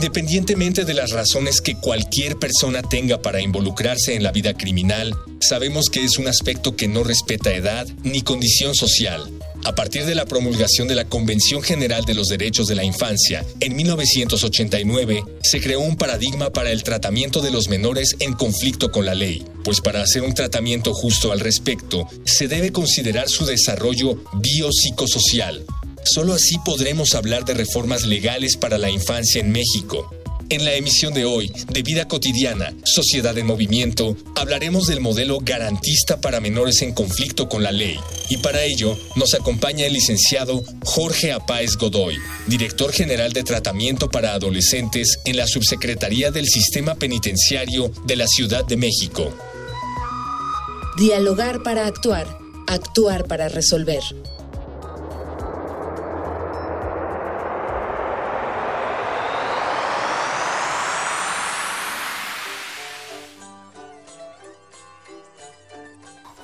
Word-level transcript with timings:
Independientemente 0.00 0.86
de 0.86 0.94
las 0.94 1.10
razones 1.10 1.60
que 1.60 1.74
cualquier 1.74 2.38
persona 2.38 2.80
tenga 2.80 3.20
para 3.20 3.42
involucrarse 3.42 4.14
en 4.14 4.22
la 4.22 4.32
vida 4.32 4.54
criminal, 4.54 5.14
sabemos 5.46 5.90
que 5.90 6.02
es 6.02 6.16
un 6.16 6.26
aspecto 6.26 6.74
que 6.74 6.88
no 6.88 7.04
respeta 7.04 7.54
edad 7.54 7.86
ni 8.02 8.22
condición 8.22 8.74
social. 8.74 9.30
A 9.66 9.74
partir 9.74 10.06
de 10.06 10.14
la 10.14 10.24
promulgación 10.24 10.88
de 10.88 10.94
la 10.94 11.04
Convención 11.04 11.60
General 11.60 12.06
de 12.06 12.14
los 12.14 12.28
Derechos 12.28 12.66
de 12.66 12.76
la 12.76 12.84
Infancia, 12.84 13.44
en 13.60 13.76
1989, 13.76 15.22
se 15.42 15.60
creó 15.60 15.80
un 15.80 15.96
paradigma 15.96 16.48
para 16.48 16.70
el 16.70 16.82
tratamiento 16.82 17.42
de 17.42 17.50
los 17.50 17.68
menores 17.68 18.16
en 18.20 18.32
conflicto 18.32 18.90
con 18.90 19.04
la 19.04 19.14
ley, 19.14 19.44
pues 19.64 19.82
para 19.82 20.00
hacer 20.00 20.22
un 20.22 20.32
tratamiento 20.32 20.94
justo 20.94 21.30
al 21.30 21.40
respecto, 21.40 22.08
se 22.24 22.48
debe 22.48 22.72
considerar 22.72 23.28
su 23.28 23.44
desarrollo 23.44 24.16
biopsicosocial, 24.32 25.66
Solo 26.04 26.34
así 26.34 26.56
podremos 26.64 27.14
hablar 27.14 27.44
de 27.44 27.54
reformas 27.54 28.04
legales 28.06 28.56
para 28.56 28.78
la 28.78 28.90
infancia 28.90 29.40
en 29.40 29.52
México. 29.52 30.10
En 30.50 30.64
la 30.64 30.74
emisión 30.74 31.14
de 31.14 31.24
hoy, 31.24 31.52
de 31.68 31.82
Vida 31.82 32.08
Cotidiana, 32.08 32.74
Sociedad 32.82 33.38
en 33.38 33.46
Movimiento, 33.46 34.16
hablaremos 34.34 34.88
del 34.88 34.98
modelo 34.98 35.38
garantista 35.40 36.20
para 36.20 36.40
menores 36.40 36.82
en 36.82 36.92
conflicto 36.92 37.48
con 37.48 37.62
la 37.62 37.70
ley. 37.70 38.00
Y 38.30 38.38
para 38.38 38.64
ello, 38.64 38.98
nos 39.14 39.34
acompaña 39.34 39.86
el 39.86 39.92
licenciado 39.92 40.64
Jorge 40.84 41.30
Apáez 41.30 41.76
Godoy, 41.76 42.18
director 42.48 42.90
general 42.90 43.32
de 43.32 43.44
Tratamiento 43.44 44.10
para 44.10 44.34
Adolescentes 44.34 45.20
en 45.24 45.36
la 45.36 45.46
Subsecretaría 45.46 46.32
del 46.32 46.48
Sistema 46.48 46.96
Penitenciario 46.96 47.92
de 48.04 48.16
la 48.16 48.26
Ciudad 48.26 48.64
de 48.64 48.76
México. 48.76 49.32
Dialogar 50.98 51.62
para 51.62 51.86
actuar, 51.86 52.26
actuar 52.66 53.28
para 53.28 53.48
resolver. 53.48 54.02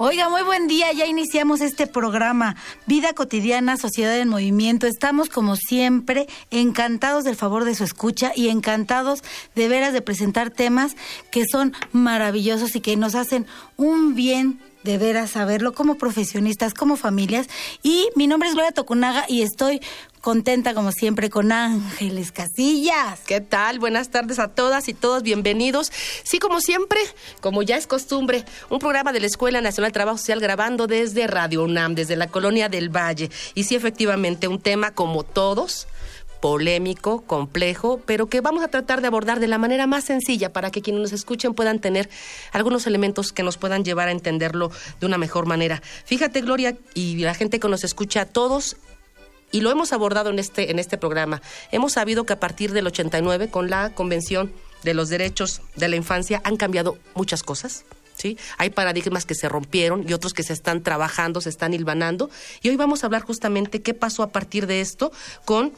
Oiga, 0.09 0.29
muy 0.29 0.45
buen 0.45 0.69
día. 0.69 0.93
Ya 0.93 1.05
iniciamos 1.05 1.61
este 1.61 1.89
programa, 1.89 2.55
Vida 2.87 3.13
Cotidiana, 3.13 3.77
Sociedad 3.77 4.17
en 4.17 4.29
Movimiento. 4.29 4.87
Estamos, 4.87 5.29
como 5.29 5.57
siempre, 5.57 6.29
encantados 6.53 7.25
del 7.25 7.35
favor 7.35 7.65
de 7.65 7.75
su 7.75 7.83
escucha 7.83 8.31
y 8.37 8.49
encantados 8.49 9.25
de 9.57 9.67
veras 9.67 9.93
de 9.93 10.03
presentar 10.03 10.51
temas 10.51 10.95
que 11.33 11.43
son 11.51 11.73
maravillosos 11.91 12.77
y 12.77 12.81
que 12.81 12.97
nos 12.97 13.17
hacen 13.17 13.47
un 13.77 14.15
bien 14.15 14.61
de 14.87 14.99
veras 14.99 15.33
saberlo 15.33 15.75
como 15.75 15.97
profesionistas, 15.97 16.73
como 16.73 16.97
familias. 16.97 17.49
Y 17.83 18.09
mi 18.15 18.29
nombre 18.29 18.49
es 18.49 18.55
Gloria 18.55 18.71
Tocunaga 18.71 19.27
y 19.29 19.43
estoy 19.43 19.81
contenta 20.21 20.75
como 20.75 20.93
siempre 20.93 21.29
con 21.29 21.53
Ángeles 21.53 22.33
Casillas. 22.33 23.21
¿Qué 23.27 23.41
tal? 23.41 23.81
Buenas 23.81 24.11
tardes 24.11 24.39
a 24.39 24.49
todas 24.49 24.89
y 24.89 24.95
todos, 24.95 25.23
bienvenidos. 25.23 25.93
Sí, 26.23 26.39
como 26.39 26.61
siempre, 26.61 27.01
como 27.41 27.63
ya 27.63 27.77
es 27.77 27.87
costumbre, 27.87 28.45
un 28.71 28.79
programa 28.79 29.13
de 29.13 29.21
la 29.21 29.27
Escuela 29.27 29.61
Nacional 29.61 29.91
de 29.91 29.95
Trabajo 29.95 30.19
Social 30.19 30.41
grabando 30.41 30.87
desde 30.87 31.27
Radio 31.27 31.65
UNAM, 31.65 31.97
desde 31.97 32.15
la 32.15 32.29
colonia 32.29 32.69
del 32.69 32.89
Valle. 32.89 33.31
Y 33.55 33.65
sí, 33.65 33.75
efectivamente, 33.75 34.49
un 34.49 34.61
tema 34.61 34.93
como 34.93 35.25
todos 35.25 35.89
polémico, 36.41 37.23
complejo, 37.23 38.01
pero 38.07 38.29
que 38.29 38.41
vamos 38.41 38.63
a 38.63 38.69
tratar 38.69 39.01
de 39.01 39.07
abordar 39.07 39.41
de 39.41 39.49
la 39.49 39.59
manera 39.59 39.87
más 39.87 40.05
sencilla 40.05 40.53
para 40.53 40.71
que 40.71 40.83
quienes 40.83 41.03
nos 41.03 41.13
escuchen 41.13 41.55
puedan 41.55 41.81
tener 41.81 42.09
algunos 42.53 42.87
elementos 42.87 43.33
que 43.33 43.43
nos 43.43 43.57
puedan 43.57 43.85
llevar 43.85 44.09
a 44.09 44.13
entenderlo 44.13 44.71
de 45.01 45.07
una 45.07 45.19
mejor 45.19 45.47
manera. 45.47 45.83
Fíjate, 46.05 46.41
Gloria, 46.41 46.77
y 46.95 47.17
la 47.19 47.35
gente 47.35 47.61
que 47.61 47.69
nos 47.69 47.85
escucha, 47.85 48.25
todos 48.27 48.77
y 49.53 49.61
lo 49.61 49.71
hemos 49.71 49.93
abordado 49.93 50.31
en 50.31 50.39
este, 50.39 50.71
en 50.71 50.79
este 50.79 50.99
programa. 50.99 51.41
Hemos 51.71 51.93
sabido 51.93 52.25
que 52.25 52.33
a 52.33 52.41
partir 52.41 52.73
del 52.73 52.87
89, 52.87 53.49
con 53.49 53.71
la 53.71 53.91
Convención 53.95 54.53
de 54.83 54.95
los 54.95 55.09
Derechos 55.09 55.63
de 55.77 55.89
la 55.89 55.97
Infancia, 55.97 56.41
han 56.45 56.57
cambiado 56.57 56.99
muchas 57.15 57.43
cosas. 57.43 57.85
¿Sí? 58.17 58.39
Hay 58.57 58.71
paradigmas 58.71 59.27
que 59.27 59.35
se 59.35 59.47
rompieron 59.47 60.09
y 60.09 60.15
otros 60.15 60.33
que 60.33 60.43
se 60.43 60.55
están 60.55 60.83
trabajando, 60.83 61.43
se 61.43 61.51
están 61.51 61.75
hilvanando. 61.75 62.31
Y 62.63 62.71
hoy 62.71 62.77
vamos 62.77 63.03
a 63.03 63.07
hablar 63.07 63.21
justamente 63.23 63.83
qué 63.83 63.93
pasó 63.93 64.23
a 64.23 64.29
partir 64.29 64.67
de 64.67 64.81
esto 64.81 65.13
con 65.45 65.75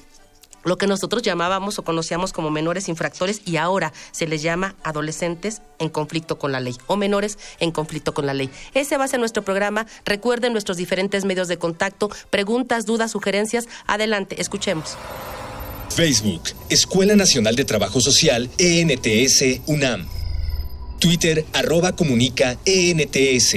lo 0.69 0.79
que 0.79 0.87
nosotros 0.87 1.23
llamábamos 1.23 1.79
o 1.79 1.85
conocíamos 1.85 2.33
como 2.33 2.51
menores 2.51 2.89
infractores 2.89 3.41
y 3.45 3.57
ahora 3.57 3.93
se 4.13 4.27
les 4.27 4.43
llama 4.43 4.77
adolescentes 4.85 5.63
en 5.79 5.89
conflicto 5.89 6.39
con 6.39 6.53
la 6.53 6.61
ley 6.61 6.77
o 6.87 6.97
menores 6.97 7.39
en 7.59 7.73
conflicto 7.73 8.15
con 8.15 8.27
la 8.27 8.35
ley. 8.35 8.51
Ese 8.75 8.97
va 8.97 9.05
a 9.05 9.09
ser 9.09 9.21
nuestro 9.21 9.43
programa. 9.43 9.87
Recuerden 10.05 10.53
nuestros 10.53 10.77
diferentes 10.77 11.25
medios 11.25 11.49
de 11.49 11.59
contacto, 11.59 12.11
preguntas, 12.31 12.87
dudas, 12.87 13.11
sugerencias. 13.11 13.67
Adelante, 13.87 14.41
escuchemos. 14.41 14.97
Facebook, 15.91 16.43
Escuela 16.69 17.17
Nacional 17.17 17.57
de 17.57 17.65
Trabajo 17.65 18.01
Social, 18.01 18.51
ENTS, 18.59 19.63
UNAM. 19.67 20.07
Twitter, 21.01 21.45
arroba 21.53 21.93
comunica, 21.97 22.59
ENTS. 22.65 23.57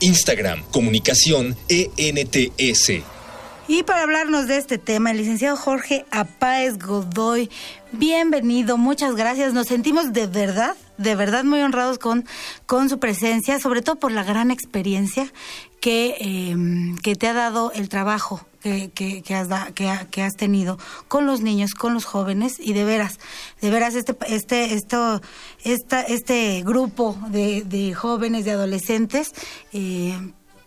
Instagram, 0.00 0.62
comunicación, 0.70 1.56
ENTS. 1.68 3.11
Y 3.68 3.84
para 3.84 4.02
hablarnos 4.02 4.48
de 4.48 4.56
este 4.56 4.76
tema, 4.76 5.12
el 5.12 5.18
licenciado 5.18 5.56
Jorge 5.56 6.04
Apáez 6.10 6.78
Godoy, 6.78 7.48
bienvenido, 7.92 8.76
muchas 8.76 9.14
gracias. 9.14 9.54
Nos 9.54 9.68
sentimos 9.68 10.12
de 10.12 10.26
verdad, 10.26 10.74
de 10.98 11.14
verdad 11.14 11.44
muy 11.44 11.60
honrados 11.60 11.98
con, 11.98 12.24
con 12.66 12.88
su 12.88 12.98
presencia, 12.98 13.60
sobre 13.60 13.80
todo 13.80 13.96
por 13.96 14.10
la 14.10 14.24
gran 14.24 14.50
experiencia 14.50 15.32
que, 15.80 16.16
em, 16.18 16.96
que 16.96 17.14
te 17.14 17.28
ha 17.28 17.34
dado 17.34 17.70
el 17.72 17.88
trabajo 17.88 18.44
que, 18.60 18.90
que, 18.90 19.34
has 19.34 19.48
que, 19.72 20.22
has 20.22 20.36
tenido 20.36 20.78
con 21.06 21.26
los 21.26 21.40
niños, 21.40 21.74
con 21.74 21.94
los 21.94 22.04
jóvenes 22.04 22.54
y 22.58 22.72
de 22.72 22.84
veras, 22.84 23.18
de 23.60 23.70
veras 23.70 23.94
este 23.94 24.16
este 24.28 24.74
esto 24.74 25.20
esta, 25.64 26.02
este 26.02 26.62
grupo 26.62 27.16
de, 27.28 27.62
de 27.62 27.94
jóvenes, 27.94 28.44
de 28.44 28.52
adolescentes 28.52 29.32
eh, 29.72 30.16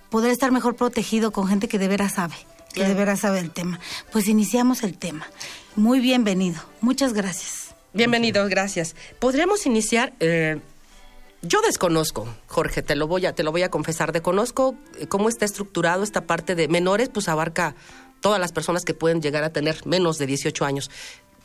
podrá 0.10 0.32
estar 0.32 0.52
mejor 0.52 0.76
protegido 0.76 1.32
con 1.32 1.48
gente 1.48 1.70
que 1.70 1.80
de 1.80 1.88
veras 1.88 2.16
sabe 2.16 2.36
que 2.76 2.84
de 2.84 2.94
veras 2.94 3.22
sabe 3.22 3.40
el 3.40 3.52
tema. 3.52 3.80
Pues 4.12 4.28
iniciamos 4.28 4.84
el 4.84 4.98
tema. 4.98 5.28
Muy 5.76 6.00
bienvenido. 6.00 6.62
Muchas 6.82 7.14
gracias. 7.14 7.74
Bienvenido, 7.94 8.46
gracias. 8.48 8.96
Podríamos 9.20 9.66
iniciar. 9.66 10.14
Eh, 10.20 10.60
yo 11.42 11.62
desconozco, 11.62 12.28
Jorge, 12.48 12.82
te 12.82 12.96
lo 12.96 13.08
voy 13.08 13.26
a, 13.26 13.34
te 13.34 13.44
lo 13.44 13.52
voy 13.52 13.64
a 13.64 13.70
confesar. 13.70 14.12
Desconozco 14.12 14.76
eh, 15.00 15.08
cómo 15.08 15.30
está 15.30 15.46
estructurado 15.46 16.04
esta 16.04 16.22
parte 16.22 16.56
de 16.56 16.68
menores, 16.68 17.10
pues 17.10 17.30
abarca 17.30 17.76
todas 18.20 18.40
las 18.40 18.52
personas 18.52 18.84
que 18.84 18.94
pueden 18.94 19.22
llegar 19.22 19.44
a 19.44 19.52
tener 19.52 19.86
menos 19.86 20.18
de 20.18 20.26
18 20.26 20.66
años 20.66 20.92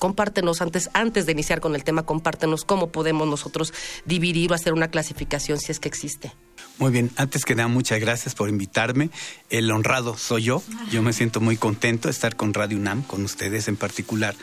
compártenos 0.01 0.63
antes, 0.63 0.91
antes 0.95 1.27
de 1.27 1.33
iniciar 1.33 1.61
con 1.61 1.77
el 1.77 1.85
tema, 1.85 2.03
compártenos 2.03 2.65
cómo 2.65 2.91
podemos 2.91 3.29
nosotros 3.29 3.73
dividir 4.07 4.51
o 4.51 4.55
hacer 4.55 4.73
una 4.73 4.89
clasificación 4.89 5.61
si 5.61 5.71
es 5.71 5.79
que 5.79 5.89
existe. 5.89 6.33
Muy 6.79 6.91
bien, 6.91 7.11
antes 7.17 7.45
que 7.45 7.55
nada, 7.55 7.69
muchas 7.69 8.01
gracias 8.01 8.35
por 8.35 8.49
invitarme. 8.49 9.11
El 9.51 9.71
honrado 9.71 10.17
soy 10.17 10.45
yo. 10.45 10.63
Yo 10.91 11.03
me 11.03 11.13
siento 11.13 11.41
muy 11.41 11.59
contento 11.59 12.09
de 12.09 12.13
estar 12.13 12.37
con 12.37 12.55
Radio 12.55 12.79
UNAM, 12.79 13.03
con 13.03 13.23
ustedes 13.23 13.69
en 13.69 13.77
particular. 13.77 14.35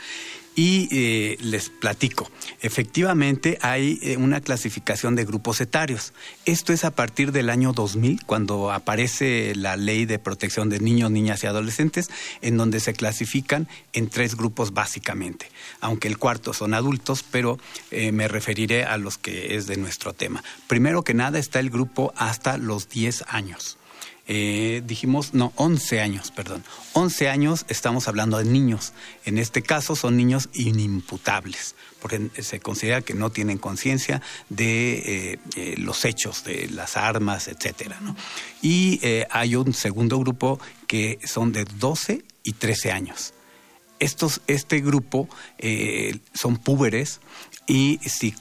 Y 0.58 0.88
eh, 0.90 1.38
les 1.40 1.68
platico, 1.68 2.28
efectivamente 2.60 3.58
hay 3.62 4.00
eh, 4.02 4.16
una 4.16 4.40
clasificación 4.40 5.14
de 5.14 5.24
grupos 5.24 5.60
etarios. 5.60 6.12
Esto 6.46 6.72
es 6.72 6.84
a 6.84 6.90
partir 6.90 7.30
del 7.30 7.48
año 7.48 7.72
2000, 7.72 8.24
cuando 8.26 8.72
aparece 8.72 9.54
la 9.54 9.76
ley 9.76 10.04
de 10.04 10.18
protección 10.18 10.68
de 10.68 10.80
niños, 10.80 11.12
niñas 11.12 11.44
y 11.44 11.46
adolescentes, 11.46 12.10
en 12.42 12.56
donde 12.56 12.80
se 12.80 12.92
clasifican 12.92 13.68
en 13.92 14.10
tres 14.10 14.34
grupos 14.34 14.72
básicamente, 14.74 15.48
aunque 15.80 16.08
el 16.08 16.18
cuarto 16.18 16.52
son 16.52 16.74
adultos, 16.74 17.22
pero 17.22 17.60
eh, 17.92 18.10
me 18.10 18.26
referiré 18.26 18.82
a 18.82 18.96
los 18.96 19.16
que 19.16 19.54
es 19.54 19.68
de 19.68 19.76
nuestro 19.76 20.12
tema. 20.12 20.42
Primero 20.66 21.04
que 21.04 21.14
nada 21.14 21.38
está 21.38 21.60
el 21.60 21.70
grupo 21.70 22.12
hasta 22.16 22.58
los 22.58 22.88
10 22.88 23.26
años. 23.28 23.78
Eh, 24.28 24.82
dijimos, 24.84 25.34
no, 25.34 25.52
11 25.56 26.00
años, 26.00 26.30
perdón. 26.30 26.62
11 26.92 27.28
años 27.28 27.64
estamos 27.68 28.08
hablando 28.08 28.38
de 28.38 28.44
niños. 28.44 28.92
En 29.24 29.38
este 29.38 29.62
caso 29.62 29.96
son 29.96 30.16
niños 30.16 30.48
inimputables, 30.52 31.74
porque 32.00 32.30
se 32.40 32.60
considera 32.60 33.00
que 33.00 33.14
no 33.14 33.30
tienen 33.30 33.58
conciencia 33.58 34.20
de 34.50 35.32
eh, 35.32 35.38
eh, 35.56 35.74
los 35.78 36.04
hechos, 36.04 36.44
de 36.44 36.68
las 36.68 36.96
armas, 36.96 37.48
etcétera. 37.48 37.98
Y 38.62 39.00
hay 39.30 39.56
un 39.56 39.72
segundo 39.72 40.18
grupo 40.18 40.60
que 40.86 41.18
son 41.24 41.52
de 41.52 41.64
12 41.64 42.24
y 42.42 42.52
13 42.52 42.92
años. 42.92 43.34
estos, 44.00 44.40
este 44.46 44.80
grupo 44.80 45.28
eh, 45.58 46.18
son 46.32 46.56
púberes 46.56 47.20
y 47.66 47.98
si 47.98 48.34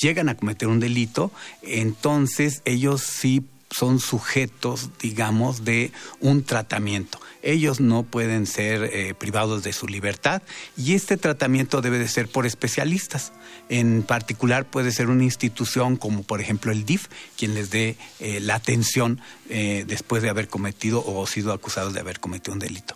llegan 0.00 0.28
a 0.28 0.36
cometer 0.36 0.68
un 0.68 0.80
delito, 0.80 1.30
entonces 1.62 2.60
ellos 2.64 3.02
sí 3.02 3.44
son 3.70 3.98
sujetos, 3.98 4.90
digamos, 5.00 5.64
de 5.64 5.92
un 6.20 6.44
tratamiento. 6.44 7.20
Ellos 7.42 7.80
no 7.80 8.02
pueden 8.02 8.46
ser 8.46 8.90
eh, 8.92 9.14
privados 9.14 9.62
de 9.62 9.72
su 9.72 9.86
libertad 9.86 10.42
y 10.76 10.94
este 10.94 11.16
tratamiento 11.16 11.80
debe 11.80 11.98
de 11.98 12.08
ser 12.08 12.28
por 12.28 12.46
especialistas. 12.46 13.32
En 13.68 14.02
particular 14.02 14.64
puede 14.64 14.90
ser 14.92 15.08
una 15.08 15.24
institución 15.24 15.96
como 15.96 16.22
por 16.22 16.40
ejemplo 16.40 16.72
el 16.72 16.84
DIF, 16.84 17.06
quien 17.36 17.54
les 17.54 17.70
dé 17.70 17.96
eh, 18.18 18.40
la 18.40 18.56
atención 18.56 19.20
eh, 19.48 19.84
después 19.86 20.22
de 20.22 20.28
haber 20.28 20.48
cometido 20.48 21.04
o 21.06 21.26
sido 21.26 21.52
acusados 21.52 21.94
de 21.94 22.00
haber 22.00 22.18
cometido 22.18 22.54
un 22.54 22.58
delito. 22.58 22.94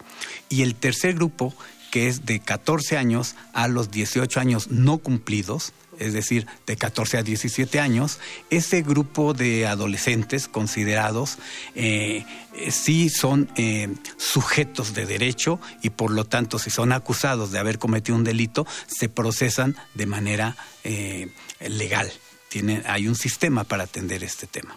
Y 0.48 0.62
el 0.62 0.74
tercer 0.74 1.14
grupo, 1.14 1.54
que 1.90 2.08
es 2.08 2.26
de 2.26 2.40
14 2.40 2.96
años 2.96 3.36
a 3.52 3.68
los 3.68 3.90
18 3.90 4.40
años 4.40 4.70
no 4.70 4.98
cumplidos, 4.98 5.72
es 5.98 6.14
decir, 6.14 6.46
de 6.66 6.76
14 6.76 7.18
a 7.18 7.22
17 7.22 7.78
años, 7.78 8.18
ese 8.48 8.82
grupo 8.82 9.34
de 9.34 9.66
adolescentes 9.66 10.48
considerados 10.48 11.38
eh, 11.74 12.24
sí 12.70 13.10
son 13.10 13.50
eh, 13.56 13.94
sujetos 14.16 14.94
de 14.94 15.04
derecho 15.04 15.60
y 15.82 15.90
por 15.90 16.10
lo 16.10 16.24
tanto 16.24 16.58
si 16.58 16.70
son 16.70 16.92
acusados 16.92 17.52
de 17.52 17.58
haber 17.58 17.78
cometido 17.78 18.16
un 18.16 18.24
delito, 18.24 18.66
se 18.86 19.10
procesan 19.10 19.76
de 19.94 20.06
manera 20.06 20.56
eh, 20.84 21.28
legal. 21.60 22.10
Hay 22.86 23.06
un 23.06 23.14
sistema 23.14 23.64
para 23.64 23.84
atender 23.84 24.24
este 24.24 24.46
tema. 24.46 24.76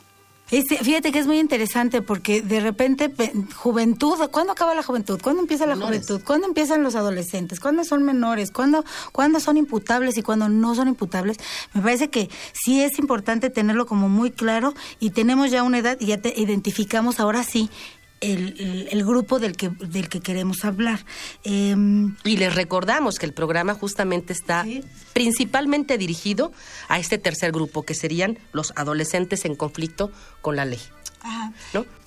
Este, 0.52 0.78
fíjate 0.78 1.12
que 1.12 1.20
es 1.20 1.26
muy 1.26 1.40
interesante 1.40 2.02
porque 2.02 2.42
de 2.42 2.60
repente, 2.60 3.12
juventud, 3.56 4.20
¿cuándo 4.30 4.52
acaba 4.54 4.76
la 4.76 4.84
juventud? 4.84 5.20
¿Cuándo 5.22 5.42
empieza 5.42 5.66
la 5.66 5.76
juventud? 5.76 6.22
¿Cuándo 6.24 6.48
empiezan 6.48 6.84
los 6.84 6.96
adolescentes? 6.96 7.60
¿Cuándo 7.60 7.84
son 7.84 8.04
menores? 8.04 8.52
¿Cuándo, 8.52 8.84
¿Cuándo 9.12 9.40
son 9.40 9.58
imputables 9.58 10.18
y 10.18 10.22
cuándo 10.22 10.50
no 10.50 10.76
son 10.76 10.90
imputables? 10.90 11.38
Me 11.74 11.82
parece 11.82 12.10
que 12.10 12.30
sí 12.52 12.84
es 12.84 13.00
importante 13.00 13.50
tenerlo 13.50 13.86
como 13.86 14.10
muy 14.10 14.32
claro 14.32 14.74
y 15.00 15.10
tenemos 15.10 15.50
ya 15.50 15.64
una 15.64 15.80
edad 15.80 15.98
y 16.00 16.08
ya 16.08 16.20
te 16.20 16.40
identificamos 16.40 17.20
ahora 17.20 17.44
sí 17.44 17.72
el, 18.24 19.04
grupo 19.06 19.40
del 19.40 19.56
que, 19.56 19.70
del 19.70 20.10
que 20.10 20.22
queremos 20.22 20.66
hablar. 20.66 21.06
Em, 21.44 22.16
y 22.24 22.38
les 22.38 22.56
recordamos 22.56 23.20
que 23.20 23.26
el 23.26 23.34
programa 23.34 23.74
justamente 23.74 24.34
está 24.34 24.66
principalmente 25.14 25.98
dirigido 25.98 26.52
a 26.88 27.00
este 27.00 27.18
tercer 27.18 27.52
grupo, 27.52 27.84
que 27.84 27.94
serían 27.94 28.40
los 28.52 28.74
adolescentes 28.76 29.46
en 29.46 29.56
conflicto 29.56 30.12
con 30.42 30.56
la 30.56 30.66
ley. 30.66 30.82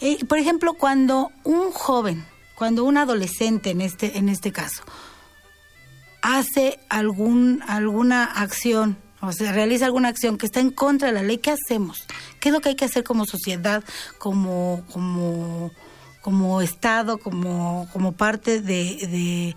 Eh, 0.01 0.25
por 0.27 0.39
ejemplo, 0.39 0.75
cuando 0.75 1.31
un 1.45 1.71
joven, 1.73 2.25
cuando 2.55 2.85
un 2.85 2.97
adolescente 2.97 3.71
en 3.71 3.81
este, 3.81 4.19
en 4.19 4.29
este 4.29 4.53
caso, 4.53 4.83
hace 6.23 6.79
algún, 6.89 7.63
alguna 7.67 8.25
acción 8.25 8.99
o 9.21 9.33
sea, 9.33 9.53
realiza 9.53 9.87
alguna 9.87 10.09
acción 10.09 10.37
que 10.37 10.47
está 10.47 10.61
en 10.61 10.71
contra 10.71 11.09
de 11.09 11.15
la 11.15 11.23
ley, 11.23 11.39
¿qué 11.39 11.51
hacemos? 11.51 12.07
¿Qué 12.39 12.51
es 12.51 12.53
lo 12.53 12.61
que 12.61 12.71
hay 12.71 12.75
que 12.77 12.85
hacer 12.85 13.03
como 13.03 13.25
sociedad, 13.25 13.83
como, 14.19 14.85
como 14.93 15.73
como 16.27 16.61
Estado, 16.61 17.19
como, 17.19 17.89
como 17.93 18.11
parte 18.11 18.61
de, 18.61 19.55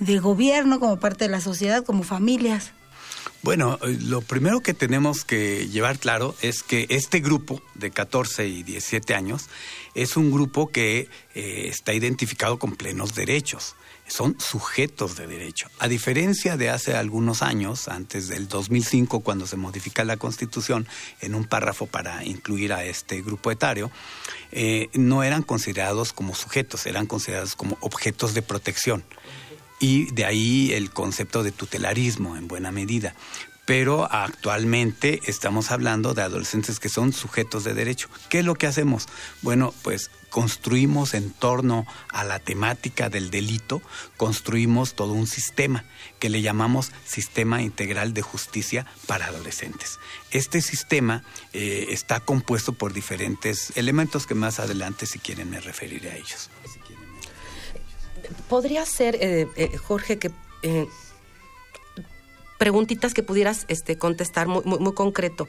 de, 0.00 0.18
gobierno, 0.18 0.78
como 0.78 1.00
parte 1.00 1.24
de 1.24 1.30
la 1.30 1.40
sociedad, 1.40 1.82
como 1.82 2.02
familias? 2.02 2.72
Bueno, 3.40 3.78
eh, 3.80 3.96
lo 4.02 4.20
primero 4.20 4.60
que 4.60 4.74
tenemos 4.74 5.24
que 5.24 5.66
llevar 5.68 5.98
claro 5.98 6.34
es 6.42 6.62
que 6.62 6.84
este 6.90 7.20
grupo 7.20 7.62
de 7.74 7.90
14 7.90 8.46
y 8.46 8.62
17 8.64 9.14
años 9.14 9.48
es 9.94 10.18
un 10.18 10.30
grupo 10.30 10.68
que 10.68 11.08
eh, 11.34 11.68
está 11.70 11.94
identificado 11.94 12.58
con 12.58 12.76
plenos 12.76 13.14
derechos 13.14 13.74
son 14.10 14.36
sujetos 14.40 15.16
de 15.16 15.26
derecho. 15.26 15.68
A 15.78 15.88
diferencia 15.88 16.56
de 16.56 16.68
hace 16.68 16.96
algunos 16.96 17.42
años, 17.42 17.88
antes 17.88 18.28
del 18.28 18.48
2005, 18.48 19.20
cuando 19.20 19.46
se 19.46 19.56
modifica 19.56 20.04
la 20.04 20.16
Constitución 20.16 20.86
en 21.20 21.34
un 21.34 21.44
párrafo 21.44 21.86
para 21.86 22.24
incluir 22.24 22.72
a 22.72 22.84
este 22.84 23.22
grupo 23.22 23.50
etario, 23.50 23.90
eh, 24.52 24.88
no 24.94 25.22
eran 25.22 25.42
considerados 25.42 26.12
como 26.12 26.34
sujetos, 26.34 26.86
eran 26.86 27.06
considerados 27.06 27.54
como 27.54 27.78
objetos 27.80 28.34
de 28.34 28.42
protección. 28.42 29.04
Y 29.78 30.12
de 30.12 30.26
ahí 30.26 30.72
el 30.72 30.90
concepto 30.90 31.42
de 31.42 31.52
tutelarismo 31.52 32.36
en 32.36 32.48
buena 32.48 32.70
medida 32.70 33.14
pero 33.70 34.08
actualmente 34.10 35.20
estamos 35.26 35.70
hablando 35.70 36.12
de 36.12 36.22
adolescentes 36.22 36.80
que 36.80 36.88
son 36.88 37.12
sujetos 37.12 37.62
de 37.62 37.72
derecho. 37.72 38.08
¿Qué 38.28 38.40
es 38.40 38.44
lo 38.44 38.56
que 38.56 38.66
hacemos? 38.66 39.06
Bueno, 39.42 39.72
pues 39.82 40.10
construimos 40.28 41.14
en 41.14 41.30
torno 41.30 41.86
a 42.08 42.24
la 42.24 42.40
temática 42.40 43.08
del 43.10 43.30
delito, 43.30 43.80
construimos 44.16 44.94
todo 44.94 45.12
un 45.12 45.28
sistema 45.28 45.84
que 46.18 46.30
le 46.30 46.42
llamamos 46.42 46.90
Sistema 47.06 47.62
Integral 47.62 48.12
de 48.12 48.22
Justicia 48.22 48.86
para 49.06 49.26
Adolescentes. 49.26 50.00
Este 50.32 50.62
sistema 50.62 51.22
eh, 51.52 51.86
está 51.90 52.18
compuesto 52.18 52.72
por 52.72 52.92
diferentes 52.92 53.72
elementos 53.76 54.26
que 54.26 54.34
más 54.34 54.58
adelante, 54.58 55.06
si 55.06 55.20
quieren, 55.20 55.48
me 55.48 55.60
referiré 55.60 56.10
a 56.10 56.16
ellos. 56.16 56.50
Podría 58.48 58.84
ser, 58.84 59.14
eh, 59.20 59.46
eh, 59.54 59.76
Jorge, 59.76 60.18
que 60.18 60.32
preguntitas 62.60 63.14
que 63.14 63.22
pudieras 63.22 63.64
este, 63.68 63.96
contestar 63.96 64.46
muy, 64.46 64.62
muy, 64.62 64.92
concreto. 64.92 65.48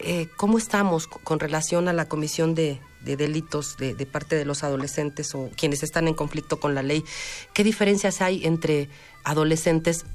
Eh, 0.00 0.26
¿Cómo 0.38 0.56
estamos 0.56 1.06
con 1.06 1.38
relación 1.38 1.86
a 1.86 1.92
la 1.92 2.08
comisión 2.08 2.54
de, 2.54 2.80
delitos 3.04 3.76
de, 3.76 3.94
parte 4.06 4.36
de 4.36 4.46
los 4.46 4.64
adolescentes 4.64 5.34
o 5.34 5.50
quienes 5.54 5.82
están 5.82 6.08
en 6.08 6.14
conflicto 6.14 6.58
con 6.58 6.74
la 6.74 6.82
ley? 6.82 7.04
¿Qué 7.52 7.62
diferencias 7.62 8.22
hay 8.22 8.46
entre 8.46 8.88
adolescentes 9.22 10.06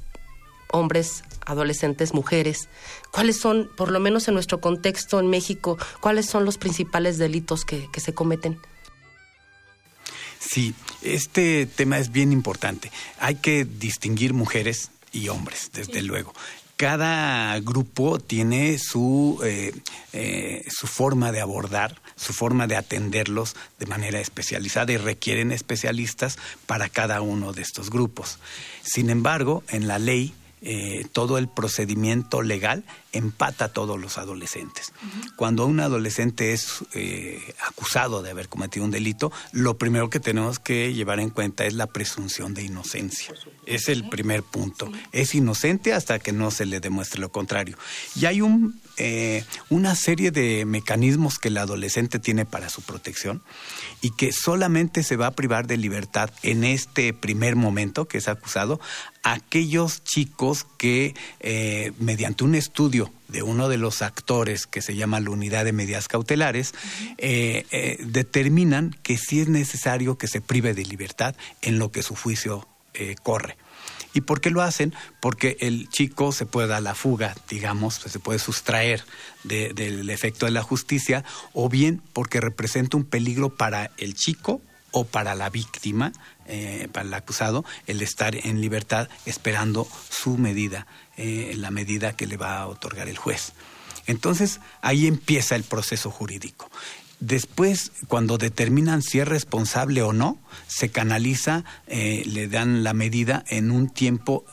hombres, 0.72 1.22
adolescentes, 1.46 2.12
mujeres? 2.12 2.68
¿Cuáles 3.12 3.36
son, 3.36 3.70
por 3.76 3.92
lo 3.92 4.00
menos 4.00 4.26
en 4.26 4.34
nuestro 4.34 4.60
contexto 4.60 5.20
en 5.20 5.28
México, 5.28 5.78
cuáles 6.00 6.26
son 6.26 6.44
los 6.44 6.58
principales 6.58 7.18
delitos 7.18 7.64
que, 7.64 7.88
que 7.92 8.00
se 8.00 8.14
cometen? 8.14 8.58
Sí, 10.40 10.74
este 11.02 11.66
tema 11.66 12.00
es 12.00 12.10
bien 12.10 12.32
importante. 12.32 12.90
Hay 13.20 13.36
que 13.36 13.64
distinguir 13.64 14.34
mujeres 14.34 14.90
y 15.12 15.28
hombres, 15.28 15.70
desde 15.72 16.02
luego. 16.02 16.34
Cada 16.76 17.58
grupo 17.60 18.18
tiene 18.18 18.78
su, 18.78 19.40
eh, 19.44 19.72
eh, 20.12 20.64
su 20.68 20.88
forma 20.88 21.30
de 21.30 21.40
abordar, 21.40 22.00
su 22.16 22.32
forma 22.32 22.66
de 22.66 22.76
atenderlos 22.76 23.54
de 23.78 23.86
manera 23.86 24.18
especializada 24.20 24.92
y 24.92 24.96
requieren 24.96 25.52
especialistas 25.52 26.38
para 26.66 26.88
cada 26.88 27.20
uno 27.20 27.52
de 27.52 27.62
estos 27.62 27.88
grupos. 27.90 28.38
Sin 28.82 29.10
embargo, 29.10 29.62
en 29.68 29.86
la 29.86 30.00
ley 30.00 30.34
eh, 30.62 31.06
todo 31.12 31.38
el 31.38 31.48
procedimiento 31.48 32.40
legal 32.40 32.84
empata 33.12 33.66
a 33.66 33.68
todos 33.72 34.00
los 34.00 34.16
adolescentes. 34.16 34.92
Cuando 35.36 35.66
un 35.66 35.80
adolescente 35.80 36.52
es 36.52 36.84
eh, 36.94 37.40
acusado 37.66 38.22
de 38.22 38.30
haber 38.30 38.48
cometido 38.48 38.84
un 38.84 38.90
delito, 38.90 39.32
lo 39.52 39.76
primero 39.76 40.08
que 40.08 40.20
tenemos 40.20 40.58
que 40.58 40.94
llevar 40.94 41.20
en 41.20 41.30
cuenta 41.30 41.64
es 41.64 41.74
la 41.74 41.88
presunción 41.88 42.54
de 42.54 42.62
inocencia. 42.62 43.34
Es 43.66 43.88
el 43.88 44.08
primer 44.08 44.42
punto. 44.42 44.90
Es 45.10 45.34
inocente 45.34 45.92
hasta 45.92 46.18
que 46.18 46.32
no 46.32 46.50
se 46.50 46.64
le 46.64 46.80
demuestre 46.80 47.20
lo 47.20 47.32
contrario. 47.32 47.76
Y 48.14 48.26
hay 48.26 48.40
un, 48.40 48.80
eh, 48.96 49.44
una 49.70 49.94
serie 49.94 50.30
de 50.30 50.64
mecanismos 50.64 51.38
que 51.38 51.48
el 51.48 51.58
adolescente 51.58 52.18
tiene 52.18 52.44
para 52.44 52.68
su 52.68 52.82
protección 52.82 53.42
y 54.00 54.10
que 54.10 54.32
solamente 54.32 55.02
se 55.02 55.16
va 55.16 55.28
a 55.28 55.30
privar 55.32 55.66
de 55.66 55.76
libertad 55.76 56.30
en 56.42 56.64
este 56.64 57.12
primer 57.12 57.56
momento 57.56 58.06
que 58.06 58.18
es 58.18 58.28
acusado 58.28 58.80
aquellos 59.22 60.02
chicos 60.04 60.66
que 60.76 61.14
eh, 61.40 61.92
mediante 61.98 62.44
un 62.44 62.54
estudio 62.54 63.12
de 63.28 63.42
uno 63.42 63.68
de 63.68 63.78
los 63.78 64.02
actores 64.02 64.66
que 64.66 64.82
se 64.82 64.94
llama 64.94 65.20
la 65.20 65.30
unidad 65.30 65.64
de 65.64 65.72
medidas 65.72 66.08
cautelares, 66.08 66.74
eh, 67.18 67.64
eh, 67.70 67.96
determinan 68.00 68.94
que 69.02 69.16
sí 69.16 69.40
es 69.40 69.48
necesario 69.48 70.18
que 70.18 70.28
se 70.28 70.40
prive 70.40 70.74
de 70.74 70.84
libertad 70.84 71.34
en 71.62 71.78
lo 71.78 71.90
que 71.90 72.02
su 72.02 72.14
juicio 72.14 72.66
corre. 73.22 73.56
¿Y 74.14 74.22
por 74.22 74.40
qué 74.40 74.50
lo 74.50 74.62
hacen? 74.62 74.94
Porque 75.20 75.56
el 75.60 75.88
chico 75.88 76.32
se 76.32 76.46
puede 76.46 76.68
dar 76.68 76.82
la 76.82 76.94
fuga, 76.94 77.34
digamos, 77.48 77.94
se 77.94 78.18
puede 78.18 78.38
sustraer 78.38 79.04
del 79.44 80.10
efecto 80.10 80.46
de 80.46 80.52
la 80.52 80.62
justicia, 80.62 81.24
o 81.52 81.68
bien 81.68 82.02
porque 82.12 82.40
representa 82.40 82.96
un 82.96 83.04
peligro 83.04 83.56
para 83.56 83.90
el 83.96 84.14
chico 84.14 84.60
o 84.90 85.04
para 85.04 85.34
la 85.34 85.48
víctima, 85.48 86.12
eh, 86.46 86.88
para 86.92 87.06
el 87.06 87.14
acusado, 87.14 87.64
el 87.86 88.02
estar 88.02 88.36
en 88.36 88.60
libertad 88.60 89.08
esperando 89.24 89.88
su 90.10 90.36
medida, 90.36 90.86
eh, 91.16 91.54
la 91.56 91.70
medida 91.70 92.14
que 92.14 92.26
le 92.26 92.36
va 92.36 92.60
a 92.60 92.66
otorgar 92.66 93.08
el 93.08 93.16
juez. 93.16 93.52
Entonces 94.06 94.60
ahí 94.82 95.06
empieza 95.06 95.56
el 95.56 95.64
proceso 95.64 96.10
jurídico. 96.10 96.70
Después, 97.20 97.92
cuando 98.08 98.36
determinan 98.36 99.00
si 99.00 99.20
es 99.20 99.28
responsable 99.28 100.02
o 100.02 100.12
no, 100.12 100.38
se 100.66 100.90
canaliza, 100.90 101.64
eh, 101.86 102.22
le 102.26 102.48
dan 102.48 102.84
la 102.84 102.94
medida 102.94 103.44
en 103.48 103.70
un 103.70 103.88
tiempo 103.88 104.44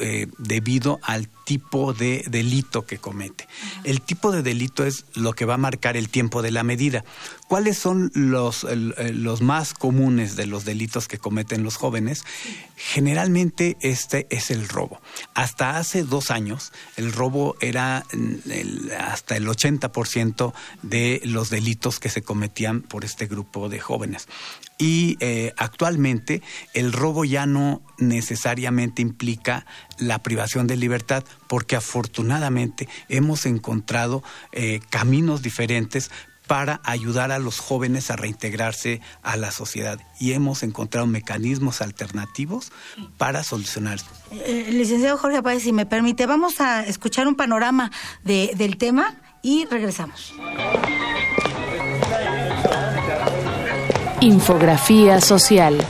eh, 0.00 0.26
debido 0.38 1.00
al 1.02 1.28
tipo 1.44 1.92
de 1.92 2.24
delito 2.28 2.86
que 2.86 2.98
comete. 2.98 3.48
El 3.82 4.02
tipo 4.02 4.30
de 4.30 4.42
delito 4.42 4.86
es 4.86 5.04
lo 5.14 5.32
que 5.32 5.44
va 5.44 5.54
a 5.54 5.58
marcar 5.58 5.96
el 5.96 6.08
tiempo 6.08 6.42
de 6.42 6.52
la 6.52 6.62
medida. 6.62 7.04
¿Cuáles 7.48 7.76
son 7.76 8.12
los, 8.14 8.64
los 8.64 9.42
más 9.42 9.74
comunes 9.74 10.36
de 10.36 10.46
los 10.46 10.64
delitos 10.64 11.08
que 11.08 11.18
cometen 11.18 11.64
los 11.64 11.74
jóvenes? 11.74 12.24
Generalmente 12.76 13.76
este 13.80 14.28
es 14.30 14.52
el 14.52 14.68
robo. 14.68 15.00
Hasta 15.34 15.76
hace 15.76 16.04
dos 16.04 16.30
años 16.30 16.72
el 16.96 17.12
robo 17.12 17.56
era 17.60 18.06
hasta 19.00 19.36
el 19.36 19.48
80% 19.48 20.52
de 20.82 21.20
los 21.24 21.50
delitos 21.50 21.98
que 21.98 22.08
se 22.08 22.22
cometían 22.22 22.82
por 22.82 23.04
este 23.04 23.26
grupo 23.26 23.68
de 23.68 23.80
jóvenes. 23.80 24.28
Y 24.80 25.18
eh, 25.20 25.52
actualmente 25.58 26.42
el 26.74 26.92
robo 26.92 27.24
ya 27.24 27.46
no 27.46 27.82
necesariamente 27.98 29.02
implica 29.02 29.66
la 29.98 30.22
privación 30.22 30.66
de 30.66 30.76
libertad, 30.76 31.22
porque 31.48 31.76
afortunadamente 31.76 32.88
hemos 33.08 33.44
encontrado 33.44 34.24
eh, 34.52 34.80
caminos 34.88 35.42
diferentes 35.42 36.10
para 36.50 36.80
ayudar 36.82 37.30
a 37.30 37.38
los 37.38 37.60
jóvenes 37.60 38.10
a 38.10 38.16
reintegrarse 38.16 39.00
a 39.22 39.36
la 39.36 39.52
sociedad 39.52 40.00
y 40.18 40.32
hemos 40.32 40.64
encontrado 40.64 41.06
mecanismos 41.06 41.80
alternativos 41.80 42.72
para 43.18 43.44
solucionar. 43.44 44.00
Eh, 44.32 44.66
licenciado 44.72 45.16
Jorge 45.16 45.44
Páez, 45.44 45.62
si 45.62 45.72
me 45.72 45.86
permite, 45.86 46.26
vamos 46.26 46.60
a 46.60 46.84
escuchar 46.84 47.28
un 47.28 47.36
panorama 47.36 47.92
del 48.24 48.78
tema 48.78 49.14
y 49.42 49.66
regresamos. 49.66 50.34
Infografía 54.22 55.18
social. 55.22 55.82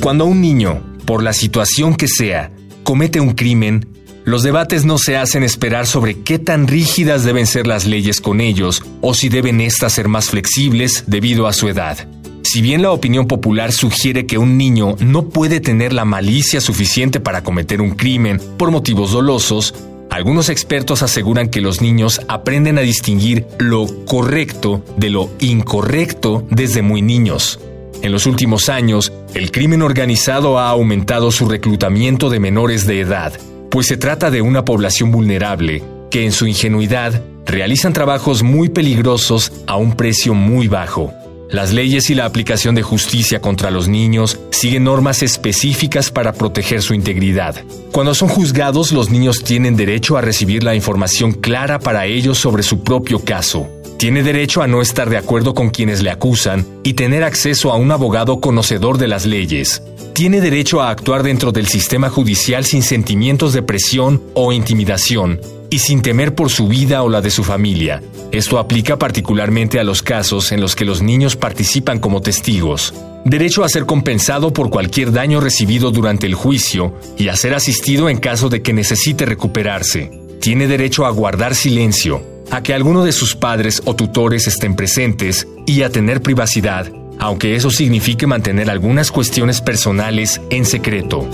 Cuando 0.00 0.24
un 0.24 0.40
niño, 0.40 0.82
por 1.04 1.22
la 1.22 1.34
situación 1.34 1.94
que 1.94 2.08
sea, 2.08 2.50
comete 2.84 3.20
un 3.20 3.34
crimen, 3.34 3.86
los 4.24 4.42
debates 4.42 4.86
no 4.86 4.96
se 4.96 5.18
hacen 5.18 5.42
esperar 5.42 5.86
sobre 5.86 6.22
qué 6.22 6.38
tan 6.38 6.66
rígidas 6.66 7.22
deben 7.22 7.46
ser 7.46 7.66
las 7.66 7.84
leyes 7.84 8.22
con 8.22 8.40
ellos 8.40 8.82
o 9.02 9.12
si 9.12 9.28
deben 9.28 9.60
éstas 9.60 9.92
ser 9.92 10.08
más 10.08 10.30
flexibles 10.30 11.04
debido 11.06 11.46
a 11.46 11.52
su 11.52 11.68
edad. 11.68 12.08
Si 12.42 12.62
bien 12.62 12.80
la 12.80 12.92
opinión 12.92 13.26
popular 13.26 13.72
sugiere 13.72 14.24
que 14.24 14.38
un 14.38 14.56
niño 14.56 14.96
no 15.00 15.28
puede 15.28 15.60
tener 15.60 15.92
la 15.92 16.06
malicia 16.06 16.62
suficiente 16.62 17.20
para 17.20 17.44
cometer 17.44 17.82
un 17.82 17.90
crimen 17.90 18.40
por 18.56 18.70
motivos 18.70 19.12
dolosos, 19.12 19.74
algunos 20.12 20.50
expertos 20.50 21.02
aseguran 21.02 21.48
que 21.48 21.62
los 21.62 21.80
niños 21.80 22.20
aprenden 22.28 22.76
a 22.76 22.82
distinguir 22.82 23.46
lo 23.58 23.86
correcto 24.04 24.84
de 24.98 25.08
lo 25.08 25.30
incorrecto 25.40 26.46
desde 26.50 26.82
muy 26.82 27.00
niños. 27.00 27.58
En 28.02 28.12
los 28.12 28.26
últimos 28.26 28.68
años, 28.68 29.10
el 29.32 29.50
crimen 29.50 29.80
organizado 29.80 30.58
ha 30.58 30.68
aumentado 30.68 31.30
su 31.30 31.48
reclutamiento 31.48 32.28
de 32.28 32.40
menores 32.40 32.86
de 32.86 33.00
edad, 33.00 33.32
pues 33.70 33.86
se 33.86 33.96
trata 33.96 34.30
de 34.30 34.42
una 34.42 34.66
población 34.66 35.10
vulnerable 35.10 35.82
que 36.10 36.26
en 36.26 36.32
su 36.32 36.46
ingenuidad 36.46 37.22
realizan 37.46 37.94
trabajos 37.94 38.42
muy 38.42 38.68
peligrosos 38.68 39.50
a 39.66 39.76
un 39.76 39.96
precio 39.96 40.34
muy 40.34 40.68
bajo. 40.68 41.14
Las 41.52 41.70
leyes 41.70 42.08
y 42.08 42.14
la 42.14 42.24
aplicación 42.24 42.74
de 42.74 42.82
justicia 42.82 43.42
contra 43.42 43.70
los 43.70 43.86
niños 43.86 44.38
siguen 44.50 44.84
normas 44.84 45.22
específicas 45.22 46.10
para 46.10 46.32
proteger 46.32 46.80
su 46.80 46.94
integridad. 46.94 47.62
Cuando 47.92 48.14
son 48.14 48.30
juzgados, 48.30 48.90
los 48.90 49.10
niños 49.10 49.44
tienen 49.44 49.76
derecho 49.76 50.16
a 50.16 50.22
recibir 50.22 50.64
la 50.64 50.74
información 50.74 51.32
clara 51.32 51.78
para 51.78 52.06
ellos 52.06 52.38
sobre 52.38 52.62
su 52.62 52.82
propio 52.82 53.18
caso. 53.18 53.68
Tiene 53.98 54.22
derecho 54.22 54.62
a 54.62 54.66
no 54.66 54.80
estar 54.80 55.10
de 55.10 55.18
acuerdo 55.18 55.52
con 55.52 55.68
quienes 55.68 56.02
le 56.02 56.08
acusan 56.08 56.66
y 56.84 56.94
tener 56.94 57.22
acceso 57.22 57.70
a 57.70 57.76
un 57.76 57.90
abogado 57.90 58.40
conocedor 58.40 58.96
de 58.96 59.08
las 59.08 59.26
leyes. 59.26 59.82
Tiene 60.14 60.40
derecho 60.40 60.80
a 60.80 60.88
actuar 60.88 61.22
dentro 61.22 61.52
del 61.52 61.66
sistema 61.66 62.08
judicial 62.08 62.64
sin 62.64 62.82
sentimientos 62.82 63.52
de 63.52 63.60
presión 63.60 64.22
o 64.32 64.52
intimidación 64.52 65.38
y 65.72 65.78
sin 65.78 66.02
temer 66.02 66.34
por 66.34 66.50
su 66.50 66.68
vida 66.68 67.02
o 67.02 67.08
la 67.08 67.22
de 67.22 67.30
su 67.30 67.42
familia. 67.44 68.02
Esto 68.30 68.58
aplica 68.58 68.98
particularmente 68.98 69.80
a 69.80 69.84
los 69.84 70.02
casos 70.02 70.52
en 70.52 70.60
los 70.60 70.76
que 70.76 70.84
los 70.84 71.00
niños 71.00 71.34
participan 71.34 71.98
como 71.98 72.20
testigos. 72.20 72.92
Derecho 73.24 73.64
a 73.64 73.70
ser 73.70 73.86
compensado 73.86 74.52
por 74.52 74.68
cualquier 74.68 75.12
daño 75.12 75.40
recibido 75.40 75.90
durante 75.90 76.26
el 76.26 76.34
juicio 76.34 76.94
y 77.16 77.28
a 77.28 77.36
ser 77.36 77.54
asistido 77.54 78.10
en 78.10 78.18
caso 78.18 78.50
de 78.50 78.60
que 78.60 78.74
necesite 78.74 79.24
recuperarse. 79.24 80.10
Tiene 80.42 80.66
derecho 80.66 81.06
a 81.06 81.10
guardar 81.10 81.54
silencio 81.54 82.22
a 82.50 82.62
que 82.62 82.74
alguno 82.74 83.02
de 83.02 83.12
sus 83.12 83.34
padres 83.34 83.80
o 83.86 83.96
tutores 83.96 84.46
estén 84.46 84.76
presentes 84.76 85.48
y 85.64 85.82
a 85.82 85.90
tener 85.90 86.20
privacidad, 86.20 86.92
aunque 87.18 87.54
eso 87.54 87.70
signifique 87.70 88.26
mantener 88.26 88.68
algunas 88.68 89.10
cuestiones 89.10 89.62
personales 89.62 90.38
en 90.50 90.66
secreto. 90.66 91.26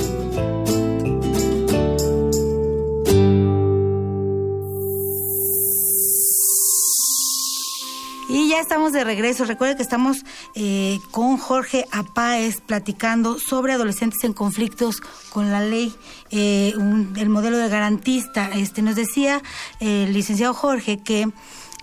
Estamos 8.69 8.93
de 8.93 9.03
regreso. 9.03 9.47
Recuerde 9.47 9.77
que 9.77 9.83
estamos 9.83 10.27
eh, 10.55 10.99
con 11.11 11.39
Jorge 11.39 11.87
Apáez 11.91 12.61
platicando 12.61 13.39
sobre 13.39 13.73
adolescentes 13.73 14.23
en 14.25 14.35
conflictos 14.35 15.01
con 15.31 15.51
la 15.51 15.63
ley, 15.63 15.95
eh, 16.31 16.75
el 17.17 17.31
modelo 17.31 17.57
de 17.57 17.71
garantista. 17.71 18.51
Este 18.51 18.83
nos 18.83 18.95
decía 18.95 19.41
el 19.81 20.13
licenciado 20.13 20.53
Jorge 20.53 20.99
que 21.03 21.31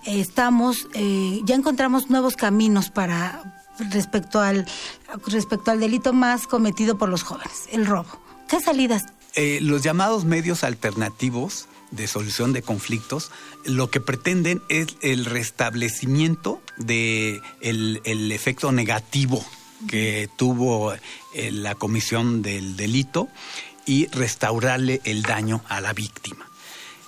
estamos, 0.04 0.86
eh, 0.94 1.40
ya 1.42 1.56
encontramos 1.56 2.08
nuevos 2.08 2.36
caminos 2.36 2.90
para 2.90 3.64
respecto 3.90 4.38
al 4.40 4.64
respecto 5.26 5.72
al 5.72 5.80
delito 5.80 6.12
más 6.12 6.46
cometido 6.46 6.98
por 6.98 7.08
los 7.08 7.24
jóvenes, 7.24 7.64
el 7.72 7.84
robo. 7.84 8.20
¿Qué 8.46 8.60
salidas? 8.60 9.06
los 9.60 9.82
llamados 9.82 10.24
medios 10.24 10.64
alternativos 10.64 11.68
de 11.90 12.06
solución 12.06 12.52
de 12.52 12.62
conflictos, 12.62 13.30
lo 13.64 13.90
que 13.90 14.00
pretenden 14.00 14.62
es 14.68 14.96
el 15.02 15.24
restablecimiento 15.24 16.60
de 16.76 17.42
el, 17.60 18.32
efecto 18.32 18.72
negativo 18.72 19.44
que 19.88 20.28
tuvo 20.36 20.94
eh, 20.94 21.50
la 21.52 21.74
comisión 21.74 22.42
del 22.42 22.76
delito 22.76 23.28
y 23.84 24.06
restaurarle 24.08 25.00
el 25.04 25.22
daño 25.22 25.62
a 25.68 25.80
la 25.80 25.92
víctima. 25.92 26.48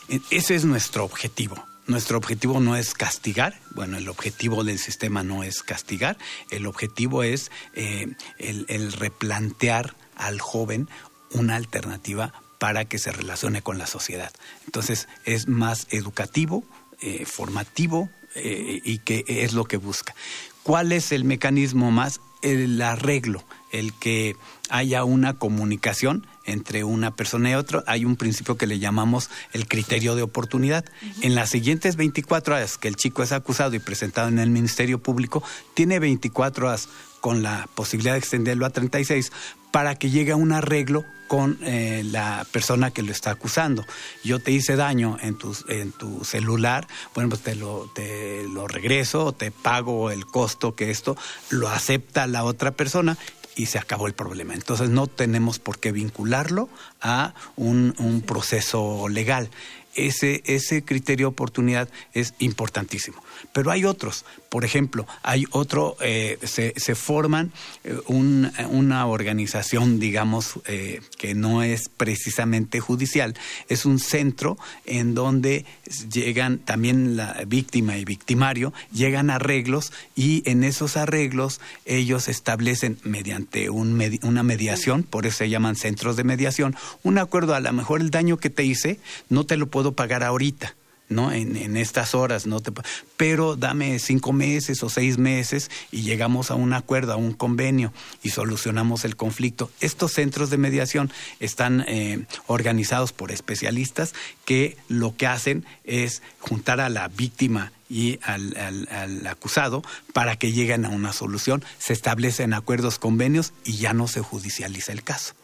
E, 0.08 0.20
ese 0.30 0.54
es 0.54 0.64
nuestro 0.64 1.04
objetivo. 1.04 1.64
Nuestro 1.86 2.18
objetivo 2.18 2.60
no 2.60 2.76
es 2.76 2.92
castigar, 2.92 3.58
bueno, 3.74 3.96
el 3.96 4.08
objetivo 4.08 4.62
del 4.62 4.78
sistema 4.78 5.22
no 5.22 5.42
es 5.42 5.62
castigar, 5.62 6.18
el 6.50 6.66
objetivo 6.66 7.22
es 7.22 7.50
eh, 7.72 8.14
el 8.36 8.92
replantear 8.92 9.96
al 10.14 10.38
joven 10.38 10.90
una 11.30 11.56
alternativa 11.56 12.34
para 12.58 12.84
que 12.84 12.98
se 12.98 13.12
relacione 13.12 13.62
con 13.62 13.78
la 13.78 13.86
sociedad. 13.86 14.32
Entonces 14.66 15.08
es 15.24 15.48
más 15.48 15.86
educativo, 15.90 16.64
eh, 17.00 17.24
formativo 17.24 18.10
eh, 18.34 18.80
y 18.84 18.98
que 18.98 19.24
es 19.26 19.52
lo 19.52 19.64
que 19.64 19.76
busca. 19.76 20.14
¿Cuál 20.62 20.92
es 20.92 21.12
el 21.12 21.24
mecanismo 21.24 21.90
más? 21.90 22.20
El 22.42 22.80
arreglo, 22.82 23.42
el 23.72 23.94
que 23.94 24.36
haya 24.68 25.02
una 25.04 25.38
comunicación 25.38 26.26
entre 26.44 26.84
una 26.84 27.14
persona 27.14 27.50
y 27.50 27.54
otra. 27.54 27.82
Hay 27.86 28.04
un 28.04 28.16
principio 28.16 28.56
que 28.56 28.66
le 28.66 28.78
llamamos 28.78 29.30
el 29.52 29.66
criterio 29.66 30.14
de 30.14 30.22
oportunidad. 30.22 30.84
En 31.20 31.34
las 31.34 31.50
siguientes 31.50 31.96
24 31.96 32.54
horas 32.54 32.78
que 32.78 32.88
el 32.88 32.96
chico 32.96 33.22
es 33.22 33.32
acusado 33.32 33.74
y 33.74 33.78
presentado 33.78 34.28
en 34.28 34.38
el 34.38 34.50
Ministerio 34.50 34.98
Público, 34.98 35.42
tiene 35.74 35.98
24 35.98 36.66
horas 36.66 36.88
con 37.20 37.42
la 37.42 37.68
posibilidad 37.74 38.12
de 38.12 38.20
extenderlo 38.20 38.64
a 38.64 38.70
36 38.70 39.32
para 39.70 39.94
que 39.96 40.10
llegue 40.10 40.32
a 40.32 40.36
un 40.36 40.52
arreglo 40.52 41.04
con 41.28 41.58
eh, 41.62 42.02
la 42.04 42.46
persona 42.50 42.90
que 42.90 43.02
lo 43.02 43.12
está 43.12 43.30
acusando. 43.30 43.84
Yo 44.24 44.40
te 44.40 44.50
hice 44.50 44.76
daño 44.76 45.18
en 45.20 45.36
tu, 45.36 45.54
en 45.68 45.92
tu 45.92 46.24
celular, 46.24 46.88
bueno, 47.14 47.28
pues 47.28 47.42
te 47.42 47.54
lo, 47.54 47.88
te 47.94 48.44
lo 48.48 48.66
regreso, 48.66 49.32
te 49.32 49.50
pago 49.50 50.10
el 50.10 50.26
costo 50.26 50.74
que 50.74 50.90
esto 50.90 51.16
lo 51.50 51.68
acepta 51.68 52.26
la 52.26 52.44
otra 52.44 52.72
persona 52.72 53.16
y 53.54 53.66
se 53.66 53.78
acabó 53.78 54.06
el 54.06 54.14
problema. 54.14 54.54
Entonces 54.54 54.88
no 54.88 55.06
tenemos 55.06 55.58
por 55.58 55.78
qué 55.78 55.92
vincularlo 55.92 56.68
a 57.00 57.34
un, 57.56 57.94
un 57.98 58.22
proceso 58.22 59.08
legal. 59.08 59.50
Ese, 59.94 60.42
ese 60.46 60.84
criterio 60.84 61.26
de 61.26 61.32
oportunidad 61.32 61.88
es 62.14 62.34
importantísimo. 62.38 63.22
Pero 63.52 63.70
hay 63.70 63.84
otros. 63.84 64.24
Por 64.48 64.64
ejemplo, 64.64 65.06
hay 65.22 65.44
otro, 65.50 65.96
eh, 66.00 66.38
se, 66.42 66.72
se, 66.76 66.94
forman 66.94 67.52
eh, 67.84 67.96
una 68.06 69.06
organización, 69.06 70.00
digamos, 70.00 70.60
eh, 70.66 71.00
que 71.18 71.34
no 71.34 71.62
es 71.62 71.88
precisamente 71.88 72.80
judicial, 72.80 73.34
es 73.68 73.84
un 73.84 73.98
centro 73.98 74.56
en 74.86 75.14
donde 75.14 75.64
llegan 76.10 76.58
también 76.58 77.16
la 77.16 77.42
víctima 77.46 77.98
y 77.98 78.04
victimario, 78.04 78.72
llegan 78.92 79.30
arreglos 79.30 79.92
y 80.16 80.42
en 80.48 80.64
esos 80.64 80.96
arreglos 80.96 81.60
ellos 81.84 82.28
establecen 82.28 82.98
mediante 83.04 83.70
un 83.70 83.98
una 84.22 84.42
mediación, 84.42 85.02
por 85.02 85.26
eso 85.26 85.38
se 85.38 85.50
llaman 85.50 85.76
centros 85.76 86.16
de 86.16 86.24
mediación, 86.24 86.76
un 87.02 87.18
acuerdo, 87.18 87.54
a 87.54 87.60
lo 87.60 87.72
mejor 87.72 88.00
el 88.00 88.10
daño 88.10 88.38
que 88.38 88.50
te 88.50 88.64
hice 88.64 88.98
no 89.28 89.44
te 89.44 89.56
lo 89.56 89.66
puedo 89.66 89.92
pagar 89.92 90.22
ahorita 90.22 90.74
¿no? 91.08 91.32
En, 91.32 91.56
en, 91.56 91.76
estas 91.76 92.14
horas, 92.14 92.46
no 92.46 92.60
te, 92.60 92.72
pero 93.16 93.56
dame 93.56 93.98
cinco 93.98 94.32
meses 94.32 94.82
o 94.82 94.88
seis 94.88 95.18
meses 95.18 95.70
y 95.90 96.02
llegamos 96.02 96.50
a 96.50 96.54
un 96.54 96.72
acuerdo, 96.72 97.12
a 97.12 97.16
un 97.16 97.32
convenio 97.32 97.92
y 98.22 98.30
solucionamos 98.30 99.04
el 99.04 99.16
conflicto. 99.16 99.70
Estos 99.80 100.12
centros 100.12 100.50
de 100.50 100.58
mediación 100.58 101.10
están 101.40 101.84
eh, 101.88 102.26
organizados 102.46 103.12
por 103.12 103.32
especialistas 103.32 104.14
que 104.44 104.76
lo 104.88 105.16
que 105.16 105.26
hacen 105.26 105.64
es 105.84 106.22
juntar 106.40 106.80
a 106.80 106.88
la 106.88 107.08
víctima 107.08 107.72
y 107.90 108.18
al, 108.22 108.56
al, 108.56 108.88
al, 108.90 109.26
acusado 109.26 109.82
para 110.12 110.36
que 110.36 110.52
lleguen 110.52 110.84
a 110.84 110.90
una 110.90 111.12
solución, 111.12 111.64
se 111.78 111.92
establecen 111.92 112.52
acuerdos, 112.52 112.98
convenios 112.98 113.52
y 113.64 113.78
ya 113.78 113.94
no 113.94 114.08
se 114.08 114.20
judicializa 114.20 114.92
el 114.92 115.02
caso. 115.02 115.34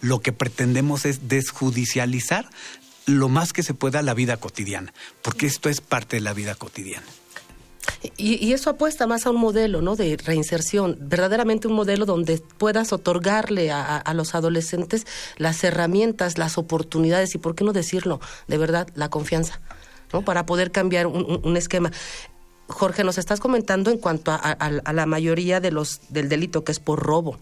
Lo 0.00 0.20
que 0.20 0.32
pretendemos 0.32 1.04
es 1.04 1.28
desjudicializar 1.28 2.48
lo 3.06 3.28
más 3.28 3.52
que 3.52 3.62
se 3.62 3.74
pueda 3.74 4.02
la 4.02 4.14
vida 4.14 4.36
cotidiana, 4.36 4.92
porque 5.22 5.46
esto 5.46 5.68
es 5.68 5.80
parte 5.80 6.16
de 6.16 6.20
la 6.20 6.32
vida 6.32 6.54
cotidiana. 6.54 7.06
Y, 8.16 8.52
eso 8.52 8.70
apuesta 8.70 9.06
más 9.06 9.26
a 9.26 9.30
un 9.30 9.36
modelo 9.36 9.80
¿no? 9.80 9.96
de 9.96 10.16
reinserción, 10.16 10.96
verdaderamente 11.00 11.68
un 11.68 11.74
modelo 11.74 12.04
donde 12.06 12.42
puedas 12.58 12.92
otorgarle 12.92 13.70
a, 13.70 14.12
los 14.14 14.34
adolescentes 14.34 15.06
las 15.36 15.62
herramientas, 15.64 16.38
las 16.38 16.58
oportunidades 16.58 17.34
y, 17.34 17.38
¿por 17.38 17.54
qué 17.54 17.64
no 17.64 17.72
decirlo? 17.72 18.20
De 18.48 18.58
verdad, 18.58 18.88
la 18.94 19.08
confianza, 19.08 19.60
¿no? 20.12 20.24
para 20.24 20.46
poder 20.46 20.70
cambiar 20.70 21.06
un, 21.06 21.56
esquema. 21.56 21.92
Jorge, 22.68 23.04
nos 23.04 23.18
estás 23.18 23.40
comentando 23.40 23.90
en 23.90 23.98
cuanto 23.98 24.32
a, 24.32 24.92
la 24.92 25.06
mayoría 25.06 25.60
de 25.60 25.70
los, 25.70 26.00
del 26.08 26.28
delito 26.28 26.64
que 26.64 26.72
es 26.72 26.80
por 26.80 27.00
robo. 27.00 27.38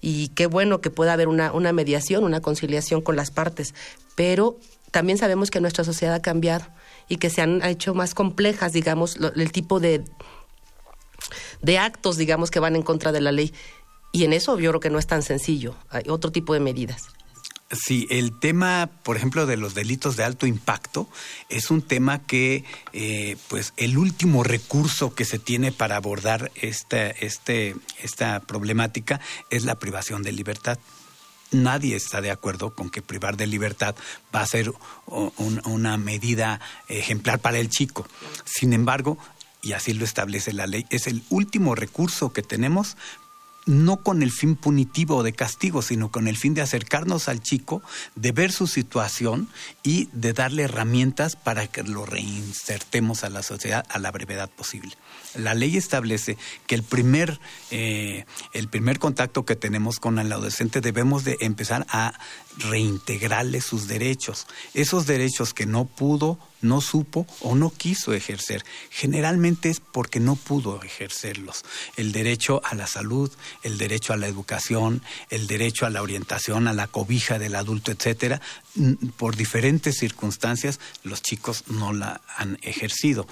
Y 0.00 0.28
qué 0.28 0.46
bueno 0.46 0.80
que 0.80 0.90
pueda 0.90 1.12
haber 1.12 1.28
una 1.28 1.72
mediación, 1.72 2.24
una 2.24 2.40
conciliación 2.40 3.00
con 3.00 3.16
las 3.16 3.30
partes, 3.30 3.74
pero 4.14 4.58
también 4.90 5.18
sabemos 5.18 5.50
que 5.50 5.60
nuestra 5.60 5.84
sociedad 5.84 6.14
ha 6.14 6.22
cambiado 6.22 6.66
y 7.08 7.16
que 7.16 7.30
se 7.30 7.42
han 7.42 7.62
hecho 7.64 7.94
más 7.94 8.14
complejas, 8.14 8.72
digamos, 8.72 9.18
lo, 9.18 9.32
el 9.34 9.52
tipo 9.52 9.80
de, 9.80 10.04
de 11.62 11.78
actos, 11.78 12.16
digamos, 12.16 12.50
que 12.50 12.60
van 12.60 12.76
en 12.76 12.82
contra 12.82 13.12
de 13.12 13.20
la 13.20 13.32
ley. 13.32 13.52
Y 14.12 14.24
en 14.24 14.32
eso 14.32 14.58
yo 14.58 14.70
creo 14.70 14.80
que 14.80 14.90
no 14.90 14.98
es 14.98 15.06
tan 15.06 15.22
sencillo. 15.22 15.76
Hay 15.90 16.04
otro 16.08 16.32
tipo 16.32 16.54
de 16.54 16.60
medidas. 16.60 17.08
Sí, 17.70 18.06
el 18.08 18.38
tema, 18.38 18.88
por 19.02 19.18
ejemplo, 19.18 19.44
de 19.44 19.58
los 19.58 19.74
delitos 19.74 20.16
de 20.16 20.24
alto 20.24 20.46
impacto 20.46 21.06
es 21.50 21.70
un 21.70 21.82
tema 21.82 22.24
que, 22.24 22.64
eh, 22.94 23.36
pues, 23.48 23.74
el 23.76 23.98
último 23.98 24.42
recurso 24.42 25.14
que 25.14 25.26
se 25.26 25.38
tiene 25.38 25.70
para 25.70 25.96
abordar 25.96 26.50
esta, 26.54 27.10
este, 27.10 27.76
esta 28.02 28.40
problemática 28.40 29.20
es 29.50 29.64
la 29.64 29.78
privación 29.78 30.22
de 30.22 30.32
libertad 30.32 30.78
nadie 31.50 31.96
está 31.96 32.20
de 32.20 32.30
acuerdo 32.30 32.74
con 32.74 32.90
que 32.90 33.02
privar 33.02 33.36
de 33.36 33.46
libertad 33.46 33.94
va 34.34 34.40
a 34.40 34.46
ser 34.46 34.72
un, 35.06 35.60
una 35.64 35.96
medida 35.96 36.60
ejemplar 36.88 37.40
para 37.40 37.58
el 37.58 37.68
chico. 37.68 38.06
Sin 38.44 38.72
embargo, 38.72 39.18
y 39.62 39.72
así 39.72 39.92
lo 39.92 40.04
establece 40.04 40.52
la 40.52 40.66
ley, 40.66 40.86
es 40.90 41.06
el 41.06 41.22
último 41.30 41.74
recurso 41.74 42.32
que 42.32 42.42
tenemos 42.42 42.96
no 43.68 43.98
con 43.98 44.22
el 44.22 44.32
fin 44.32 44.56
punitivo 44.56 45.22
de 45.22 45.34
castigo, 45.34 45.82
sino 45.82 46.10
con 46.10 46.26
el 46.26 46.38
fin 46.38 46.54
de 46.54 46.62
acercarnos 46.62 47.28
al 47.28 47.42
chico, 47.42 47.82
de 48.14 48.32
ver 48.32 48.50
su 48.50 48.66
situación 48.66 49.48
y 49.82 50.08
de 50.12 50.32
darle 50.32 50.62
herramientas 50.62 51.36
para 51.36 51.66
que 51.66 51.82
lo 51.82 52.06
reinsertemos 52.06 53.24
a 53.24 53.30
la 53.30 53.42
sociedad 53.42 53.84
a 53.90 53.98
la 53.98 54.10
brevedad 54.10 54.48
posible. 54.48 54.96
La 55.34 55.54
ley 55.54 55.76
establece 55.76 56.38
que 56.66 56.74
el 56.74 56.82
primer, 56.82 57.38
eh, 57.70 58.24
el 58.52 58.68
primer 58.68 58.98
contacto 58.98 59.44
que 59.44 59.56
tenemos 59.56 60.00
con 60.00 60.18
el 60.18 60.32
adolescente 60.32 60.80
debemos 60.80 61.24
de 61.24 61.36
empezar 61.40 61.86
a 61.90 62.18
reintegrarle 62.56 63.60
sus 63.60 63.88
derechos, 63.88 64.46
esos 64.74 65.06
derechos 65.06 65.54
que 65.54 65.66
no 65.66 65.84
pudo, 65.84 66.38
no 66.60 66.80
supo 66.80 67.26
o 67.40 67.54
no 67.54 67.70
quiso 67.70 68.14
ejercer. 68.14 68.64
Generalmente 68.90 69.70
es 69.70 69.80
porque 69.80 70.18
no 70.18 70.34
pudo 70.34 70.82
ejercerlos. 70.82 71.64
El 71.96 72.10
derecho 72.12 72.60
a 72.64 72.74
la 72.74 72.86
salud, 72.86 73.30
el 73.62 73.78
derecho 73.78 74.12
a 74.12 74.16
la 74.16 74.26
educación, 74.26 75.02
el 75.30 75.46
derecho 75.46 75.86
a 75.86 75.90
la 75.90 76.02
orientación, 76.02 76.66
a 76.66 76.72
la 76.72 76.88
cobija 76.88 77.38
del 77.38 77.54
adulto, 77.54 77.92
etcétera, 77.92 78.40
por 79.16 79.36
diferentes 79.36 79.98
circunstancias 79.98 80.80
los 81.02 81.22
chicos 81.22 81.64
no 81.68 81.92
la 81.92 82.20
han 82.36 82.58
ejercido 82.62 83.26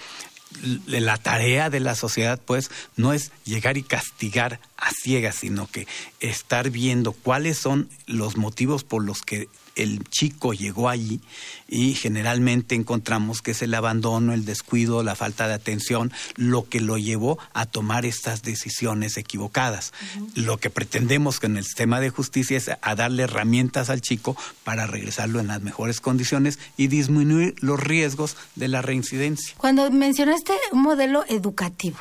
la 0.86 1.16
tarea 1.16 1.70
de 1.70 1.80
la 1.80 1.94
sociedad, 1.94 2.40
pues, 2.44 2.70
no 2.96 3.12
es 3.12 3.32
llegar 3.44 3.76
y 3.76 3.82
castigar 3.82 4.60
a 4.76 4.90
ciegas, 4.90 5.36
sino 5.36 5.66
que 5.66 5.86
estar 6.20 6.70
viendo 6.70 7.12
cuáles 7.12 7.58
son 7.58 7.88
los 8.06 8.36
motivos 8.36 8.84
por 8.84 9.04
los 9.04 9.22
que 9.22 9.48
el 9.76 10.02
chico 10.08 10.52
llegó 10.52 10.88
allí 10.88 11.20
y 11.68 11.94
generalmente 11.94 12.74
encontramos 12.74 13.42
que 13.42 13.52
es 13.52 13.62
el 13.62 13.74
abandono, 13.74 14.32
el 14.32 14.44
descuido, 14.44 15.02
la 15.02 15.14
falta 15.14 15.46
de 15.46 15.54
atención, 15.54 16.12
lo 16.34 16.68
que 16.68 16.80
lo 16.80 16.98
llevó 16.98 17.38
a 17.52 17.66
tomar 17.66 18.06
estas 18.06 18.42
decisiones 18.42 19.16
equivocadas. 19.16 19.92
Uh 20.16 20.20
-huh. 20.20 20.30
Lo 20.46 20.58
que 20.58 20.70
pretendemos 20.70 21.38
con 21.38 21.56
el 21.56 21.64
sistema 21.64 22.00
de 22.00 22.10
justicia 22.10 22.56
es 22.56 22.70
a 22.80 22.94
darle 22.94 23.24
herramientas 23.24 23.90
al 23.90 24.00
chico 24.00 24.36
para 24.64 24.86
regresarlo 24.86 25.40
en 25.40 25.48
las 25.48 25.62
mejores 25.62 26.00
condiciones 26.00 26.58
y 26.76 26.88
disminuir 26.88 27.54
los 27.60 27.78
riesgos 27.78 28.36
de 28.54 28.68
la 28.68 28.82
reincidencia. 28.82 29.54
Cuando 29.58 29.90
mencionaste 29.90 30.52
un 30.72 30.82
modelo 30.82 31.24
educativo, 31.28 31.98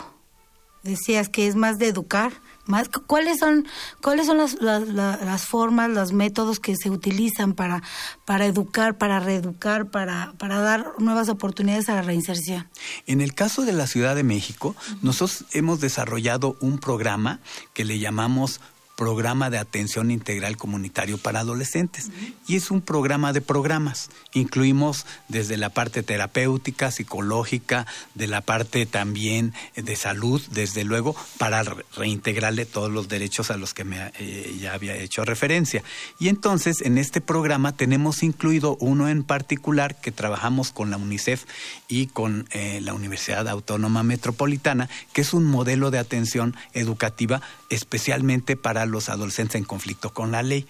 decías 0.84 1.30
que 1.30 1.48
es 1.48 1.56
más 1.56 1.78
de 1.78 1.88
educar 1.88 2.34
más 2.66 2.90
cuáles 2.90 3.40
son 3.40 3.68
cuáles 4.02 4.26
son 4.26 4.38
las, 4.38 4.62
las, 4.62 4.88
las, 4.90 5.46
formas 5.46 5.90
los 5.90 6.12
métodos 6.12 6.60
que 6.60 6.76
se 6.76 6.90
utilizan 6.90 7.54
para 7.54 7.84
para 8.26 8.46
educar 8.46 8.98
para 8.98 9.20
reeducar 9.20 9.90
para 9.90 10.34
para 10.38 10.60
dar 10.60 10.94
nuevas 11.00 11.30
oportunidades 11.30 11.90
a 11.90 11.96
la 11.96 12.02
reinserción 12.02 12.68
en 13.08 13.22
el 13.22 13.34
caso 13.34 13.64
de 13.64 13.74
la 13.74 13.88
Ciudad 13.88 14.16
de 14.16 14.24
México 14.24 14.70
uh 14.70 14.92
-huh. 14.94 14.98
nosotros 15.02 15.46
hemos 15.52 15.80
desarrollado 15.80 16.58
un 16.62 16.80
programa 16.80 17.40
que 17.74 17.86
le 17.86 18.00
llamamos 18.00 18.60
programa 18.96 19.50
de 19.50 19.58
atención 19.58 20.12
integral 20.12 20.58
comunitario 20.58 21.18
para 21.18 21.42
adolescentes. 21.42 22.10
Y 22.48 22.56
es 22.56 22.72
un 22.72 22.82
programa 22.82 23.34
de 23.34 23.42
programas. 23.42 24.10
Incluimos 24.34 25.06
desde 25.28 25.58
la 25.58 25.70
parte 25.70 26.04
terapéutica, 26.04 26.92
psicológica, 26.92 27.86
de 28.14 28.28
la 28.28 28.42
parte 28.42 28.86
también 28.86 29.54
de 29.76 29.96
salud, 29.96 30.42
desde 30.52 30.84
luego, 30.84 31.16
para 31.38 31.64
reintegrarle 31.96 32.66
todos 32.66 32.92
los 32.92 33.08
derechos 33.08 33.52
a 33.52 33.58
los 33.58 33.74
que 33.74 33.84
me, 33.84 34.12
eh, 34.20 34.58
ya 34.60 34.74
había 34.74 34.96
hecho 34.96 35.26
referencia. 35.26 35.84
Y 36.20 36.30
entonces, 36.30 36.82
en 36.82 36.98
este 36.98 37.22
programa 37.22 37.74
tenemos 37.74 38.24
incluido 38.24 38.78
uno 38.80 39.10
en 39.10 39.24
particular 39.24 40.00
que 40.00 40.12
trabajamos 40.12 40.72
con 40.72 40.90
la 40.90 40.98
UNICEF 40.98 41.46
y 41.88 42.08
con 42.08 42.48
eh, 42.52 42.80
la 42.82 42.94
Universidad 42.94 43.48
Autónoma 43.48 44.04
Metropolitana, 44.04 44.90
que 45.14 45.22
es 45.22 45.34
un 45.34 45.46
modelo 45.46 45.92
de 45.92 46.00
atención 46.00 46.56
educativa 46.74 47.42
especialmente 47.70 48.56
para 48.56 48.85
los 48.86 49.10
adolescentes 49.10 49.56
en 49.56 49.66
conflicto 49.66 50.14
con 50.14 50.32
la 50.32 50.44
ley, 50.44 50.68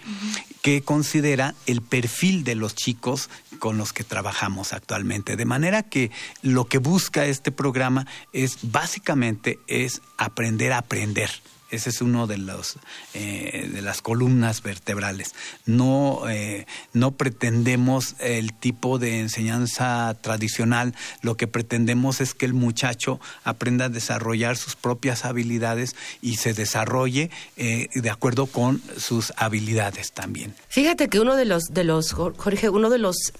que 0.61 0.81
considera 0.81 1.55
el 1.65 1.81
perfil 1.81 2.43
de 2.43 2.55
los 2.55 2.75
chicos 2.75 3.29
con 3.59 3.77
los 3.77 3.93
que 3.93 4.03
trabajamos 4.03 4.73
actualmente. 4.73 5.35
De 5.35 5.45
manera 5.45 5.83
que 5.83 6.11
lo 6.41 6.65
que 6.65 6.77
busca 6.77 7.25
este 7.25 7.51
programa 7.51 8.05
es 8.33 8.57
básicamente 8.61 9.59
es 9.67 10.01
aprender 10.17 10.73
a 10.73 10.79
aprender. 10.79 11.29
Ese 11.71 11.89
es 11.89 12.01
uno 12.01 12.27
de 12.27 12.37
los 12.37 12.77
eh, 13.13 13.69
de 13.73 13.81
las 13.81 14.01
columnas 14.01 14.61
vertebrales. 14.61 15.33
No 15.65 16.29
eh, 16.29 16.65
no 16.93 17.11
pretendemos 17.11 18.15
el 18.19 18.53
tipo 18.53 18.99
de 18.99 19.19
enseñanza 19.19 20.15
tradicional. 20.21 20.93
Lo 21.21 21.37
que 21.37 21.47
pretendemos 21.47 22.21
es 22.21 22.33
que 22.33 22.45
el 22.45 22.53
muchacho 22.53 23.19
aprenda 23.43 23.85
a 23.85 23.89
desarrollar 23.89 24.57
sus 24.57 24.75
propias 24.75 25.25
habilidades 25.25 25.95
y 26.21 26.37
se 26.37 26.53
desarrolle 26.53 27.31
eh, 27.57 27.89
de 27.93 28.09
acuerdo 28.09 28.45
con 28.45 28.81
sus 28.97 29.33
habilidades 29.37 30.11
también. 30.11 30.53
Fíjate 30.69 31.09
que 31.09 31.19
uno 31.19 31.35
de 31.35 31.45
los 31.45 31.63
de 31.71 31.83
los 31.83 32.11
Jorge, 32.11 32.69
uno 32.69 32.89
de 32.89 32.99
los 32.99 33.33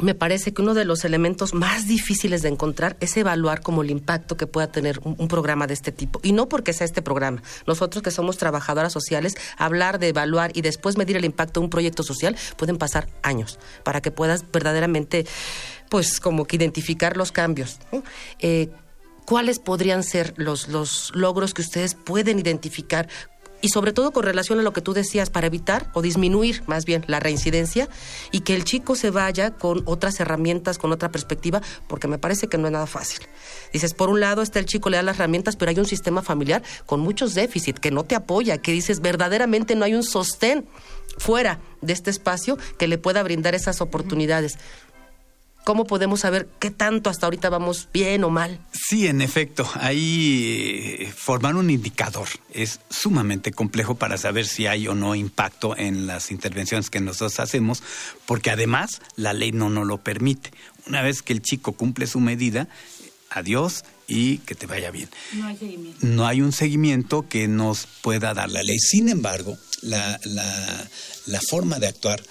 me 0.00 0.14
parece 0.14 0.52
que 0.52 0.62
uno 0.62 0.74
de 0.74 0.84
los 0.84 1.04
elementos 1.04 1.54
más 1.54 1.86
difíciles 1.86 2.42
de 2.42 2.48
encontrar 2.48 2.96
es 3.00 3.16
evaluar 3.16 3.60
como 3.60 3.82
el 3.82 3.90
impacto 3.90 4.36
que 4.36 4.46
pueda 4.46 4.68
tener 4.68 5.00
un, 5.02 5.28
programa 5.28 5.66
de 5.66 5.74
este 5.74 5.92
tipo. 5.92 6.20
Y 6.22 6.32
no 6.32 6.48
porque 6.48 6.72
sea 6.72 6.84
este 6.84 7.02
programa. 7.02 7.42
Nosotros 7.66 8.02
que 8.02 8.10
somos 8.10 8.38
trabajadoras 8.38 8.92
sociales, 8.92 9.34
hablar 9.56 9.98
de 9.98 10.08
evaluar 10.08 10.50
y 10.54 10.62
después 10.62 10.96
medir 10.96 11.16
el 11.16 11.24
impacto 11.24 11.60
de 11.60 11.64
un 11.64 11.70
proyecto 11.70 12.02
social 12.02 12.36
pueden 12.56 12.78
pasar 12.78 13.08
años 13.22 13.58
para 13.84 14.00
que 14.00 14.10
puedas 14.10 14.50
verdaderamente, 14.50 15.26
pues 15.90 16.20
como 16.20 16.46
que 16.46 16.56
identificar 16.56 17.16
los 17.16 17.32
cambios. 17.32 17.78
Eh, 18.38 18.70
¿Cuáles 19.26 19.58
podrían 19.58 20.02
ser 20.02 20.32
los, 20.36 20.68
los 20.68 21.12
logros 21.14 21.52
que 21.52 21.60
ustedes 21.60 21.94
pueden 21.94 22.38
identificar 22.38 23.08
y 23.60 23.68
sobre 23.68 23.92
todo 23.92 24.12
con 24.12 24.24
relación 24.24 24.58
a 24.58 24.62
lo 24.62 24.72
que 24.72 24.80
tú 24.80 24.92
decías, 24.92 25.30
para 25.30 25.46
evitar 25.46 25.90
o 25.94 26.02
disminuir 26.02 26.62
más 26.66 26.84
bien 26.84 27.04
la 27.06 27.20
reincidencia 27.20 27.88
y 28.30 28.40
que 28.40 28.54
el 28.54 28.64
chico 28.64 28.94
se 28.94 29.10
vaya 29.10 29.52
con 29.52 29.82
otras 29.86 30.20
herramientas, 30.20 30.78
con 30.78 30.92
otra 30.92 31.10
perspectiva, 31.10 31.60
porque 31.88 32.08
me 32.08 32.18
parece 32.18 32.48
que 32.48 32.58
no 32.58 32.66
es 32.66 32.72
nada 32.72 32.86
fácil. 32.86 33.20
Dices, 33.72 33.94
por 33.94 34.10
un 34.10 34.20
lado 34.20 34.42
está 34.42 34.58
el 34.58 34.66
chico, 34.66 34.90
le 34.90 34.96
da 34.96 35.02
las 35.02 35.16
herramientas, 35.16 35.56
pero 35.56 35.70
hay 35.70 35.78
un 35.78 35.86
sistema 35.86 36.22
familiar 36.22 36.62
con 36.86 37.00
muchos 37.00 37.34
déficits, 37.34 37.80
que 37.80 37.90
no 37.90 38.04
te 38.04 38.14
apoya, 38.14 38.58
que 38.58 38.72
dices, 38.72 39.00
verdaderamente 39.00 39.74
no 39.74 39.84
hay 39.84 39.94
un 39.94 40.04
sostén 40.04 40.66
fuera 41.18 41.60
de 41.80 41.92
este 41.92 42.10
espacio 42.10 42.58
que 42.78 42.88
le 42.88 42.98
pueda 42.98 43.22
brindar 43.22 43.54
esas 43.54 43.80
oportunidades. 43.80 44.58
¿Cómo 45.68 45.84
podemos 45.84 46.20
saber 46.20 46.48
qué 46.58 46.70
tanto 46.70 47.10
hasta 47.10 47.26
ahorita 47.26 47.50
vamos 47.50 47.88
bien 47.92 48.24
o 48.24 48.30
mal? 48.30 48.58
Sí, 48.72 49.06
en 49.06 49.20
efecto, 49.20 49.68
ahí 49.74 50.96
eh, 50.98 51.12
formar 51.14 51.56
un 51.56 51.68
indicador 51.68 52.26
es 52.54 52.80
sumamente 52.88 53.52
complejo 53.52 53.94
para 53.94 54.16
saber 54.16 54.46
si 54.46 54.66
hay 54.66 54.88
o 54.88 54.94
no 54.94 55.14
impacto 55.14 55.76
en 55.76 56.06
las 56.06 56.30
intervenciones 56.30 56.88
que 56.88 57.00
nosotros 57.00 57.38
hacemos, 57.38 57.82
porque 58.24 58.50
además 58.50 59.02
la 59.16 59.34
ley 59.34 59.52
no 59.52 59.68
nos 59.68 59.86
lo 59.86 59.98
permite. 59.98 60.52
Una 60.86 61.02
vez 61.02 61.20
que 61.20 61.34
el 61.34 61.42
chico 61.42 61.72
cumple 61.72 62.06
su 62.06 62.18
medida, 62.20 62.66
adiós 63.28 63.84
y 64.06 64.38
que 64.38 64.54
te 64.54 64.64
vaya 64.64 64.90
bien. 64.90 65.10
No 65.34 65.48
hay 65.48 65.56
seguimiento. 65.58 66.06
No 66.06 66.26
hay 66.26 66.40
un 66.40 66.52
seguimiento 66.52 67.28
que 67.28 67.46
nos 67.46 67.86
pueda 68.00 68.32
dar 68.32 68.50
la 68.50 68.62
ley. 68.62 68.78
Sin 68.78 69.10
embargo, 69.10 69.58
la, 69.82 70.18
la, 70.24 70.88
la 71.26 71.40
forma 71.42 71.78
de 71.78 71.88
actuar 71.88 72.22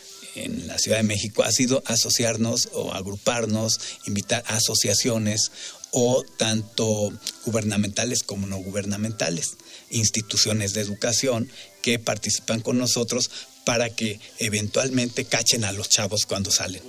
en 0.43 0.67
la 0.67 0.78
Ciudad 0.78 0.97
de 0.97 1.04
México 1.04 1.43
ha 1.43 1.52
sido 1.52 1.84
asociarnos 1.86 2.69
o 2.73 2.93
agruparnos, 2.93 3.80
invitar 4.06 4.43
a 4.47 4.58
asociaciones 4.58 5.52
o 5.91 6.23
tanto 6.38 7.12
gubernamentales 7.45 8.23
como 8.23 8.47
no 8.47 8.58
gubernamentales, 8.58 9.58
instituciones 9.89 10.73
de 10.73 10.82
educación 10.82 11.50
que 11.82 12.00
participan 12.00 12.62
con 12.62 12.78
nosotros 12.78 13.30
para 13.65 13.89
que 13.89 14.19
eventualmente 14.39 15.26
cachen 15.26 15.63
a 15.63 15.71
los 15.71 15.89
chavos 15.89 16.26
cuando 16.26 16.52
salen. 16.52 16.82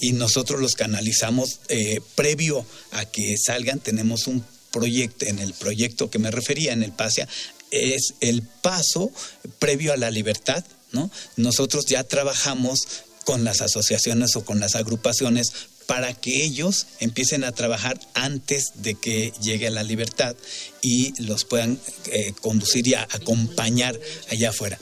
Y 0.00 0.12
nosotros 0.12 0.60
los 0.60 0.76
canalizamos 0.76 1.60
eh, 1.68 2.00
previo 2.14 2.64
a 2.92 3.04
que 3.04 3.36
salgan, 3.36 3.80
tenemos 3.80 4.26
un 4.26 4.44
proyecto, 4.70 5.26
en 5.26 5.38
el 5.38 5.52
proyecto 5.52 6.10
que 6.10 6.18
me 6.18 6.30
refería, 6.30 6.72
en 6.72 6.82
el 6.82 6.92
PASEA, 6.92 7.28
es 7.70 8.14
el 8.20 8.42
paso 8.42 9.10
previo 9.58 9.92
a 9.92 9.96
la 9.96 10.10
libertad, 10.10 10.64
¿no? 10.92 11.10
Nosotros 11.36 11.86
ya 11.86 12.04
trabajamos 12.04 12.86
con 13.24 13.44
las 13.44 13.60
asociaciones 13.60 14.36
o 14.36 14.44
con 14.44 14.60
las 14.60 14.74
agrupaciones 14.74 15.52
para 15.86 16.14
que 16.14 16.44
ellos 16.44 16.86
empiecen 17.00 17.44
a 17.44 17.52
trabajar 17.52 18.00
antes 18.14 18.72
de 18.76 18.94
que 18.94 19.32
llegue 19.42 19.70
la 19.70 19.82
libertad 19.82 20.36
y 20.80 21.12
los 21.22 21.44
puedan 21.44 21.78
eh, 22.06 22.32
conducir 22.40 22.86
y 22.86 22.94
acompañar 22.94 23.98
allá 24.30 24.50
afuera. 24.50 24.78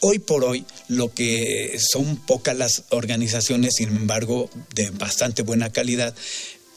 Hoy 0.00 0.18
por 0.18 0.44
hoy, 0.44 0.64
lo 0.88 1.12
que 1.12 1.78
son 1.78 2.16
pocas 2.16 2.56
las 2.56 2.84
organizaciones, 2.88 3.74
sin 3.76 3.90
embargo, 3.90 4.48
de 4.74 4.90
bastante 4.90 5.42
buena 5.42 5.70
calidad, 5.70 6.14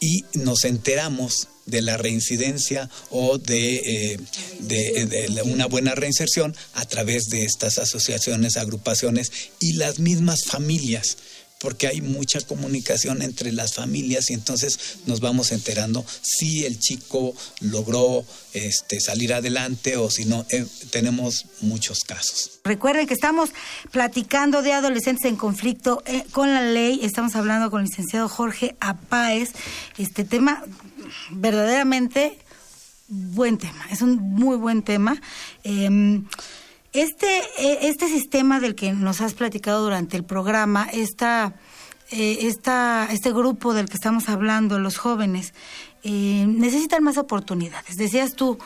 y 0.04 0.26
nos 0.34 0.66
enteramos 0.66 1.48
de 1.66 1.82
la 1.82 1.96
reincidencia 1.96 2.90
o 3.10 3.38
de, 3.38 3.76
eh, 3.76 4.20
de, 4.60 5.42
una 5.46 5.66
buena 5.66 5.96
reinserción 5.96 6.54
a 6.74 6.86
través 6.86 7.30
de 7.30 7.46
estas 7.46 7.78
asociaciones, 7.78 8.58
agrupaciones 8.58 9.32
y 9.62 9.74
las 9.74 10.00
mismas 10.00 10.44
familias 10.44 11.16
porque 11.64 11.88
hay 11.88 12.02
mucha 12.02 12.42
comunicación 12.42 13.22
entre 13.22 13.54
las 13.54 13.74
familias 13.74 14.30
y 14.30 14.34
entonces 14.34 14.98
nos 15.06 15.22
vamos 15.22 15.54
enterando 15.54 16.06
si 16.22 16.66
el 16.66 16.78
chico 16.78 17.34
logró 17.62 18.26
este, 18.52 19.00
salir 19.00 19.34
adelante 19.34 19.96
o 19.96 20.12
si 20.12 20.26
no, 20.26 20.46
eh, 20.50 20.66
tenemos 20.92 21.46
muchos 21.62 22.04
casos. 22.04 22.60
Recuerden 22.66 23.08
que 23.08 23.14
estamos 23.14 23.52
platicando 23.92 24.62
de 24.62 24.74
adolescentes 24.74 25.24
en 25.24 25.38
conflicto 25.38 26.04
eh, 26.06 26.26
con 26.32 26.54
la 26.54 26.62
ley, 26.62 27.00
estamos 27.02 27.34
hablando 27.38 27.72
con 27.72 27.80
el 27.80 27.88
licenciado 27.88 28.28
Jorge 28.28 28.76
Apáez, 28.82 29.52
este 29.98 30.26
tema 30.26 30.66
verdaderamente 31.32 32.40
buen 33.08 33.58
tema, 33.58 33.86
es 33.90 34.02
un 34.02 34.18
muy 34.18 34.58
buen 34.58 34.84
tema. 34.84 35.22
Eh, 35.64 35.90
este, 36.94 37.42
este 37.88 38.08
sistema 38.08 38.60
del 38.60 38.76
que 38.76 38.94
nos 38.94 39.22
has 39.22 39.34
platicado 39.34 39.84
durante 39.84 40.16
el 40.16 40.24
programa, 40.24 40.88
esta, 40.92 41.56
esta, 42.12 43.08
este 43.12 43.32
grupo 43.32 43.74
del 43.74 43.90
que 43.90 43.96
estamos 43.96 44.30
hablando, 44.30 44.80
los 44.80 44.98
jóvenes, 44.98 45.54
eh, 46.04 46.46
necesitan 46.48 47.04
más 47.04 47.18
oportunidades. 47.18 47.96
Decías 47.96 48.34
tú, 48.36 48.58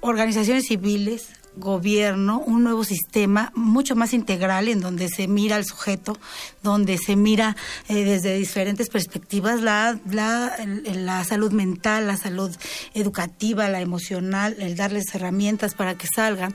organizaciones 0.00 0.66
civiles, 0.66 1.28
gobierno, 1.56 2.38
un 2.38 2.62
nuevo 2.62 2.84
sistema 2.84 3.50
mucho 3.54 3.96
más 3.96 4.14
integral 4.14 4.68
en 4.68 4.80
donde 4.80 5.08
se 5.08 5.26
mira 5.26 5.56
al 5.56 5.64
sujeto, 5.64 6.16
donde 6.62 6.98
se 6.98 7.16
mira 7.16 7.56
eh, 7.88 8.04
desde 8.04 8.36
diferentes 8.36 8.88
perspectivas 8.88 9.60
la, 9.60 9.98
la, 10.08 10.56
la, 10.84 11.24
salud 11.24 11.52
mental, 11.52 12.06
la 12.06 12.16
salud 12.16 12.54
educativa, 12.94 13.68
la 13.68 13.80
emocional, 13.80 14.56
el 14.60 14.76
darles 14.76 15.12
herramientas 15.14 15.74
para 15.74 15.96
que 15.96 16.06
salgan 16.06 16.54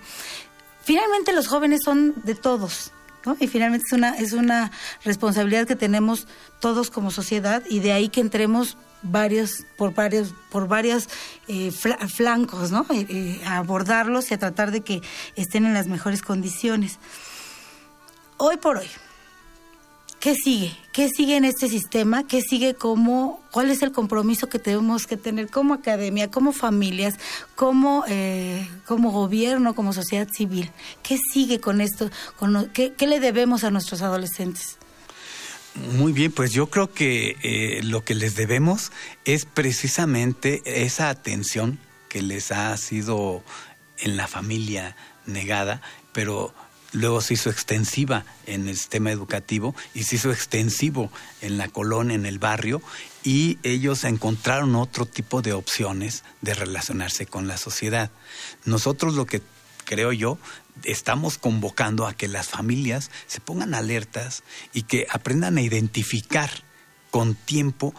finalmente 0.83 1.33
los 1.33 1.47
jóvenes 1.47 1.81
son 1.83 2.13
de 2.23 2.35
todos, 2.35 2.91
¿no? 3.25 3.35
Y 3.39 3.47
finalmente 3.47 3.85
es 3.87 3.93
una, 3.93 4.17
es 4.17 4.33
una 4.33 4.71
responsabilidad 5.03 5.67
que 5.67 5.75
tenemos 5.75 6.27
todos 6.59 6.89
como 6.89 7.11
sociedad 7.11 7.63
y 7.69 7.79
de 7.79 7.93
ahí 7.93 8.09
que 8.09 8.21
entremos 8.21 8.77
varios 9.03 9.65
por 9.77 9.93
varios 9.93 10.33
por 10.49 10.67
varios 10.69 11.09
eh, 11.49 11.71
flancos 11.71 12.71
no 12.71 12.85
eh, 12.89 13.05
eh, 13.09 13.41
a 13.45 13.57
abordarlos 13.57 14.31
y 14.31 14.33
a 14.33 14.39
tratar 14.39 14.71
de 14.71 14.79
que 14.79 15.01
estén 15.35 15.65
en 15.65 15.73
las 15.73 15.87
mejores 15.87 16.21
condiciones 16.21 16.99
hoy 18.37 18.55
por 18.55 18.77
hoy 18.77 18.87
¿Qué 20.23 20.35
sigue? 20.35 20.73
¿Qué 20.93 21.09
sigue 21.09 21.35
en 21.35 21.43
este 21.43 21.67
sistema? 21.67 22.25
¿Qué 22.25 22.39
sigue 22.39 22.75
como, 22.75 23.43
cuál 23.51 23.69
es 23.69 23.81
el 23.81 23.91
compromiso 23.91 24.47
que 24.47 24.57
tenemos 24.57 25.05
que 25.05 25.17
tener 25.17 25.49
como 25.49 25.73
academia, 25.73 26.31
como 26.31 26.53
familias, 26.53 27.15
como, 27.55 28.05
eh, 28.07 28.65
como 28.85 29.11
gobierno, 29.11 29.75
como 29.75 29.91
sociedad 29.91 30.29
civil? 30.31 30.71
¿Qué 31.03 31.17
sigue 31.33 31.59
con 31.59 31.81
esto? 31.81 32.09
Con, 32.39 32.69
¿qué, 32.73 32.93
¿Qué 32.93 33.05
le 33.05 33.19
debemos 33.19 33.65
a 33.65 33.69
nuestros 33.69 34.01
adolescentes? 34.01 34.77
Muy 35.97 36.13
bien, 36.13 36.31
pues 36.31 36.53
yo 36.53 36.67
creo 36.67 36.93
que 36.93 37.35
eh, 37.43 37.81
lo 37.83 38.05
que 38.05 38.15
les 38.15 38.37
debemos 38.37 38.93
es 39.25 39.43
precisamente 39.43 40.61
esa 40.63 41.09
atención 41.09 41.79
que 42.07 42.21
les 42.21 42.53
ha 42.53 42.77
sido 42.77 43.43
en 43.97 44.15
la 44.15 44.29
familia 44.29 44.95
negada, 45.25 45.81
pero 46.13 46.53
luego 46.93 47.21
se 47.21 47.33
hizo 47.33 47.49
extensiva 47.49 48.23
en 48.45 48.67
el 48.67 48.77
sistema 48.77 49.11
educativo 49.11 49.75
y 49.93 50.03
se 50.03 50.15
hizo 50.15 50.31
extensivo 50.31 51.11
en 51.41 51.57
la 51.57 51.67
colonia, 51.67 52.15
en 52.15 52.25
el 52.25 52.39
barrio, 52.39 52.81
y 53.23 53.57
ellos 53.63 54.03
encontraron 54.03 54.75
otro 54.75 55.05
tipo 55.05 55.41
de 55.41 55.53
opciones 55.53 56.23
de 56.41 56.53
relacionarse 56.53 57.25
con 57.25 57.47
la 57.47 57.57
sociedad. 57.57 58.11
Nosotros 58.65 59.15
lo 59.15 59.25
que 59.25 59.41
creo 59.85 60.13
yo, 60.13 60.37
estamos 60.83 61.37
convocando 61.37 62.07
a 62.07 62.13
que 62.13 62.27
las 62.27 62.47
familias 62.47 63.11
se 63.27 63.41
pongan 63.41 63.73
alertas 63.73 64.43
y 64.73 64.83
que 64.83 65.07
aprendan 65.09 65.57
a 65.57 65.61
identificar 65.61 66.49
con 67.11 67.35
tiempo 67.35 67.93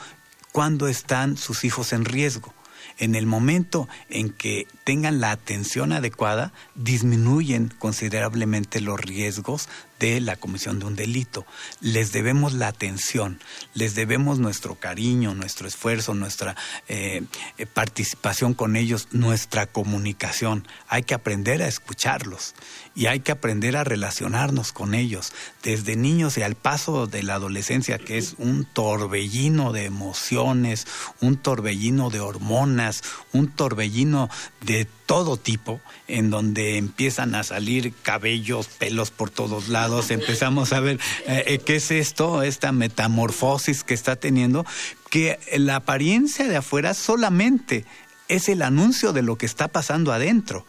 cuando 0.53 0.89
están 0.89 1.37
sus 1.37 1.65
hijos 1.65 1.93
en 1.93 2.05
riesgo 2.05 2.55
en 2.99 3.15
el 3.15 3.27
momento 3.27 3.89
en 4.09 4.31
que 4.31 4.67
tengan 4.85 5.21
la 5.21 5.31
atención 5.31 5.93
adecuada, 5.93 6.53
disminuyen 6.75 7.73
considerablemente 7.79 8.81
los 8.81 9.01
riesgos 9.01 9.69
de 9.99 10.21
la 10.21 10.37
comisión 10.37 10.79
de 10.79 10.87
un 10.87 10.97
delito. 10.97 11.47
Les 11.81 12.13
debemos 12.13 12.53
la 12.55 12.69
atención, 12.69 13.41
les 13.75 13.95
debemos 13.95 14.39
nuestro 14.39 14.75
cariño, 14.75 15.35
nuestro 15.35 15.69
esfuerzo, 15.69 16.15
nuestra 16.15 16.57
eh, 16.89 17.23
eh, 17.59 17.67
participación 17.67 18.55
con 18.55 18.77
ellos, 18.77 19.09
nuestra 19.13 19.67
comunicación. 19.67 20.67
Hay 20.89 21.03
que 21.03 21.15
aprender 21.15 21.63
a 21.63 21.69
escucharlos 21.69 22.55
y 22.95 23.07
hay 23.07 23.21
que 23.21 23.33
aprender 23.33 23.77
a 23.77 23.85
relacionarnos 23.85 24.73
con 24.73 24.95
ellos 24.95 25.33
desde 25.63 25.97
niños 25.97 26.39
y 26.39 26.43
al 26.43 26.55
paso 26.55 27.07
de 27.07 27.23
la 27.23 27.35
adolescencia, 27.35 27.99
que 27.99 28.19
es 28.19 28.35
un 28.39 28.65
torbellino 28.65 29.73
de 29.73 29.85
emociones, 29.85 30.87
un 31.21 31.37
torbellino 31.37 32.11
de 32.11 32.21
hormonas, 32.21 33.03
un 33.33 33.49
torbellino 33.49 34.29
de 34.61 34.87
todo 35.07 35.37
tipo, 35.37 35.81
en 36.09 36.31
donde 36.31 36.79
empiezan 36.79 37.35
a 37.35 37.45
salir 37.45 37.93
cabellos, 38.03 38.69
pelos 38.69 39.11
por 39.11 39.31
todos 39.31 39.69
lados, 39.69 40.11
empezamos 40.11 40.73
a 40.73 40.81
ver 40.81 40.99
eh, 41.27 41.45
eh, 41.47 41.59
qué 41.59 41.77
es 41.77 41.91
esto, 41.91 42.43
esta 42.43 42.73
metamorfosis 42.73 43.85
que 43.85 43.95
está 43.95 44.17
teniendo, 44.17 44.65
que 45.11 45.39
la 45.57 45.77
apariencia 45.77 46.49
de 46.49 46.57
afuera 46.57 46.95
solamente 46.95 47.85
es 48.29 48.49
el 48.49 48.63
anuncio 48.63 49.13
de 49.13 49.23
lo 49.23 49.37
que 49.37 49.47
está 49.47 49.69
pasando 49.69 50.13
adentro. 50.13 50.65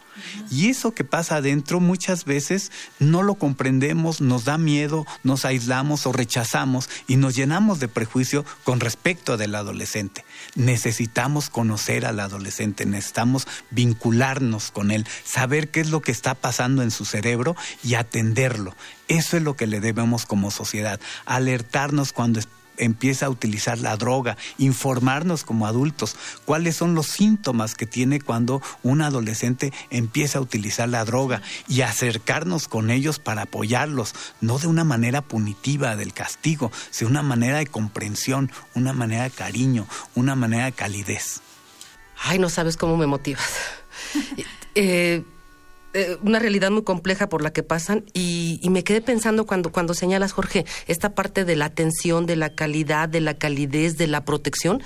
Y 0.50 0.70
eso 0.70 0.94
que 0.94 1.04
pasa 1.04 1.38
adentro 1.38 1.80
muchas 1.80 2.26
veces 2.26 2.72
no 3.00 3.22
lo 3.24 3.36
comprendemos, 3.36 4.22
nos 4.22 4.46
da 4.46 4.58
miedo, 4.58 5.06
nos 5.24 5.46
aislamos 5.46 6.06
o 6.06 6.12
rechazamos 6.12 6.90
y 7.08 7.18
nos 7.18 7.36
llenamos 7.36 7.80
de 7.80 7.88
prejuicio 7.88 8.46
con 8.64 8.80
respecto 8.80 9.38
del 9.38 9.56
adolescente. 9.56 10.26
Necesitamos 10.56 11.50
conocer 11.50 12.06
al 12.06 12.20
adolescente, 12.20 12.86
necesitamos 12.86 13.48
vincularnos 13.72 14.72
con 14.72 14.92
él, 14.92 15.06
saber 15.24 15.70
qué 15.70 15.82
es 15.82 15.90
lo 15.90 16.02
que 16.02 16.12
está 16.12 16.36
pasando 16.36 16.82
en 16.82 16.92
su 16.92 17.06
cerebro 17.06 17.56
y 17.84 17.96
atenderlo. 17.96 18.76
Eso 19.08 19.38
es 19.38 19.44
lo 19.44 19.56
que 19.56 19.68
le 19.68 19.80
debemos 19.80 20.26
como 20.26 20.50
sociedad, 20.50 21.00
alertarnos 21.26 22.14
cuando 22.14 22.40
empieza 22.78 23.26
a 23.26 23.30
utilizar 23.30 23.80
la 23.80 23.98
droga, 23.98 24.38
informarnos 24.58 25.44
como 25.44 25.68
adultos 25.68 26.16
cuáles 26.46 26.76
son 26.76 26.96
los 26.96 27.08
síntomas 27.08 27.76
que 27.76 27.86
tiene 27.86 28.22
cuando 28.22 28.62
un 28.84 29.02
adolescente 29.02 29.74
empieza 29.90 30.40
a 30.40 30.42
utilizar 30.42 30.90
la 30.90 31.06
droga 31.06 31.42
y 31.68 31.82
acercarnos 31.82 32.68
con 32.68 32.90
ellos 32.90 33.20
para 33.20 33.44
apoyarlos, 33.44 34.14
no 34.42 34.60
de 34.60 34.68
una 34.68 34.84
manera 34.84 35.22
punitiva 35.22 35.96
del 35.96 36.14
castigo, 36.14 36.72
sino 36.92 37.10
una 37.10 37.24
manera 37.24 37.60
de 37.60 37.68
comprensión, 37.68 38.52
una 38.74 38.94
manera 38.94 39.24
de 39.24 39.32
cariño, 39.32 39.88
una 40.16 40.36
manera 40.36 40.66
de 40.66 40.72
calidez. 40.74 41.42
Ay, 42.24 42.40
no 42.40 42.50
sabes 42.50 42.78
cómo 42.78 42.98
me 42.98 43.08
motivas. 43.08 43.50
eh, 44.76 45.24
eh, 45.96 46.18
una 46.24 46.40
realidad 46.40 46.72
muy 46.72 46.84
compleja 46.84 47.30
por 47.30 47.42
la 47.42 47.54
que 47.54 47.64
pasan 47.64 48.04
y, 48.14 48.60
me 48.70 48.84
quedé 48.84 49.00
pensando 49.00 49.46
cuando, 49.46 49.72
cuando 49.72 49.94
señalas, 49.94 50.34
Jorge, 50.34 50.66
esta 50.88 51.16
parte 51.16 51.46
de 51.46 51.56
la 51.56 51.64
atención, 51.64 52.26
de 52.26 52.36
la 52.36 52.54
calidad, 52.54 53.08
de 53.08 53.22
la 53.22 53.36
calidez, 53.36 53.96
de 53.96 54.08
la 54.08 54.26
protección. 54.26 54.84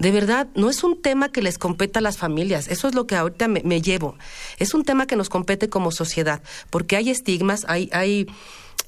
De 0.00 0.10
verdad, 0.10 0.48
no 0.56 0.68
es 0.68 0.82
un 0.82 1.00
tema 1.00 1.30
que 1.30 1.42
les 1.42 1.58
competa 1.58 2.00
a 2.00 2.02
las 2.02 2.18
familias, 2.18 2.66
eso 2.66 2.88
es 2.88 2.94
lo 2.96 3.06
que 3.06 3.14
ahorita 3.14 3.46
me, 3.46 3.82
llevo. 3.82 4.16
Es 4.58 4.74
un 4.74 4.84
tema 4.84 5.06
que 5.06 5.14
nos 5.14 5.28
compete 5.28 5.68
como 5.68 5.92
sociedad, 5.92 6.42
porque 6.70 6.96
hay 6.96 7.10
estigmas, 7.10 7.64
hay, 7.68 7.88
hay 7.92 8.26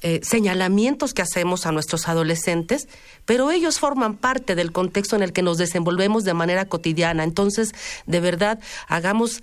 eh, 0.01 0.19
señalamientos 0.23 1.13
que 1.13 1.21
hacemos 1.21 1.65
a 1.65 1.71
nuestros 1.71 2.09
adolescentes, 2.09 2.89
pero 3.23 3.49
ellos 3.49 3.79
forman 3.79 4.17
parte 4.17 4.55
del 4.55 4.73
contexto 4.73 5.15
en 5.15 5.23
el 5.23 5.31
que 5.31 5.41
nos 5.41 5.57
desenvolvemos 5.57 6.25
de 6.25 6.33
manera 6.33 6.65
cotidiana. 6.65 7.23
Entonces, 7.23 7.73
de 8.07 8.19
verdad, 8.19 8.59
hagamos 8.89 9.41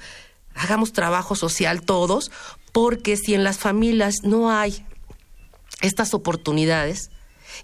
hagamos 0.55 0.93
trabajo 0.93 1.35
social 1.35 1.83
todos, 1.83 2.31
porque 2.73 3.17
si 3.17 3.35
en 3.35 3.45
las 3.45 3.59
familias 3.59 4.23
no 4.23 4.51
hay 4.51 4.85
estas 5.81 6.15
oportunidades 6.15 7.11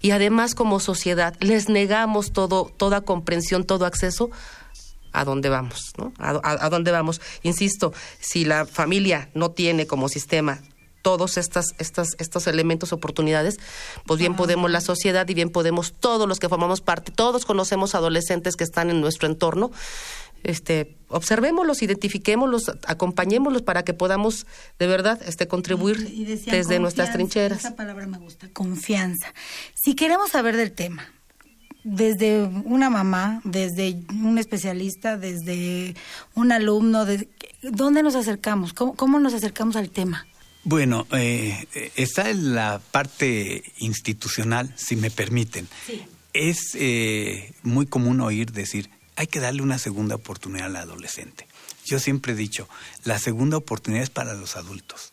y 0.01 0.11
además 0.11 0.55
como 0.55 0.79
sociedad 0.79 1.35
les 1.39 1.69
negamos 1.69 2.31
todo, 2.31 2.71
toda 2.77 3.01
comprensión, 3.01 3.63
todo 3.63 3.85
acceso, 3.85 4.29
¿a 5.11 5.25
dónde 5.25 5.49
vamos? 5.49 5.93
¿no? 5.97 6.13
¿A, 6.17 6.69
dónde 6.69 6.91
vamos? 6.91 7.21
Insisto, 7.43 7.93
si 8.19 8.45
la 8.45 8.65
familia 8.65 9.29
no 9.33 9.51
tiene 9.51 9.87
como 9.87 10.09
sistema 10.09 10.61
todos 11.01 11.37
estas, 11.37 11.67
estas, 11.77 12.09
estos 12.19 12.45
elementos, 12.47 12.91
oportunidades, 12.91 13.57
pues 14.05 14.19
bien 14.19 14.35
podemos 14.35 14.69
la 14.69 14.81
sociedad 14.81 15.27
y 15.29 15.33
bien 15.33 15.49
podemos 15.49 15.93
todos 15.93 16.27
los 16.27 16.39
que 16.39 16.49
formamos 16.49 16.81
parte, 16.81 17.11
todos 17.11 17.45
conocemos 17.45 17.95
adolescentes 17.95 18.57
que 18.57 18.65
están 18.65 18.89
en 18.89 18.99
nuestro 18.99 19.27
entorno 19.27 19.71
este, 20.43 20.95
observémoslos, 21.09 21.81
identifiquémoslos, 21.81 22.71
acompañémoslos 22.87 23.61
para 23.61 23.83
que 23.83 23.93
podamos 23.93 24.45
de 24.77 24.87
verdad 24.87 25.19
este, 25.25 25.47
contribuir 25.47 25.97
desde 26.45 26.79
nuestras 26.79 27.11
trincheras. 27.11 27.59
Esa 27.59 27.75
palabra 27.75 28.07
me 28.07 28.17
gusta, 28.17 28.47
confianza. 28.49 29.33
Si 29.75 29.95
queremos 29.95 30.31
saber 30.31 30.55
del 30.55 30.71
tema, 30.71 31.07
desde 31.83 32.43
una 32.43 32.89
mamá, 32.89 33.41
desde 33.43 33.95
un 34.09 34.37
especialista, 34.37 35.17
desde 35.17 35.95
un 36.35 36.51
alumno, 36.51 37.05
de, 37.05 37.27
¿dónde 37.61 38.03
nos 38.03 38.15
acercamos? 38.15 38.73
¿Cómo, 38.73 39.19
nos 39.19 39.33
acercamos 39.33 39.75
al 39.75 39.89
tema? 39.89 40.25
Bueno, 40.63 41.07
eh, 41.11 41.65
está 41.95 42.29
en 42.29 42.53
la 42.53 42.81
parte 42.91 43.63
institucional, 43.79 44.73
si 44.75 44.95
me 44.95 45.09
permiten. 45.09 45.67
Es 46.33 46.75
eh, 46.75 47.53
muy 47.63 47.85
común 47.85 48.21
oír 48.21 48.51
decir, 48.51 48.89
hay 49.19 49.27
que 49.27 49.41
darle 49.41 49.61
una 49.61 49.77
segunda 49.77 50.15
oportunidad 50.15 50.67
al 50.67 50.77
adolescente. 50.77 51.45
Yo 51.83 51.99
siempre 51.99 52.31
he 52.31 52.35
dicho, 52.37 52.69
la 53.03 53.19
segunda 53.19 53.57
oportunidad 53.57 54.03
es 54.03 54.09
para 54.09 54.33
los 54.33 54.55
adultos. 54.55 55.11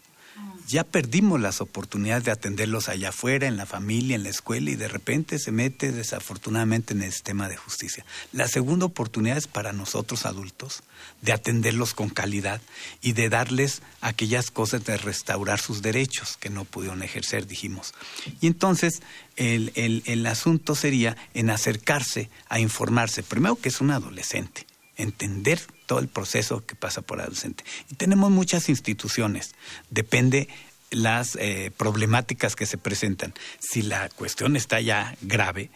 Ya 0.69 0.83
perdimos 0.83 1.41
las 1.41 1.61
oportunidades 1.61 2.25
de 2.25 2.33
atenderlos 2.33 2.89
allá 2.89 3.11
afuera, 3.11 3.47
en 3.47 3.57
la 3.57 3.67
familia, 3.67 4.17
en 4.17 4.25
la 4.25 4.31
escuela, 4.31 4.71
y 4.71 4.75
de 4.75 4.89
repente 4.89 5.39
se 5.39 5.53
mete 5.53 5.93
desafortunadamente 5.93 6.93
en 6.93 7.03
el 7.03 7.13
sistema 7.13 7.49
de 7.49 7.57
justicia. 7.57 8.05
La 8.33 8.49
segunda 8.49 8.87
oportunidad 8.87 9.37
es 9.37 9.47
para 9.47 9.73
nosotros 9.73 10.27
adultos, 10.27 10.83
de 11.23 11.33
atenderlos 11.33 11.95
con 11.95 12.09
calidad 12.09 12.61
y 13.01 13.13
de 13.13 13.29
darles 13.29 13.81
aquellas 14.01 14.51
cosas 14.51 14.85
de 14.85 14.97
restaurar 14.97 15.61
sus 15.61 15.83
derechos 15.83 16.37
que 16.37 16.51
no 16.51 16.65
pudieron 16.65 17.05
ejercer, 17.05 17.47
dijimos. 17.47 17.95
Y 18.41 18.49
entonces 18.49 19.03
el, 19.37 19.71
el, 19.77 20.03
el 20.07 20.27
asunto 20.27 20.75
sería 20.75 21.17
en 21.35 21.51
acercarse 21.51 22.29
a 22.49 22.59
informarse, 22.59 23.23
primero 23.23 23.55
que 23.55 23.69
es 23.69 23.81
un 23.81 23.93
adolescente, 23.93 24.67
entender 24.97 25.61
todo 25.87 25.99
el 25.99 26.09
proceso 26.09 26.65
que 26.67 26.75
pasa 26.75 27.03
por 27.03 27.21
adolescente. 27.21 27.65
Y 27.91 27.95
tenemos 27.95 28.31
muchas 28.31 28.69
instituciones, 28.69 29.55
depende 29.91 30.49
las 30.91 31.37
eh, 31.37 31.71
problemáticas 31.77 32.57
que 32.57 32.67
se 32.67 32.79
presentan. 32.79 33.35
Si 33.59 33.83
la 33.83 34.09
cuestión 34.09 34.57
está 34.57 34.81
ya 34.81 35.17
grave, 35.21 35.71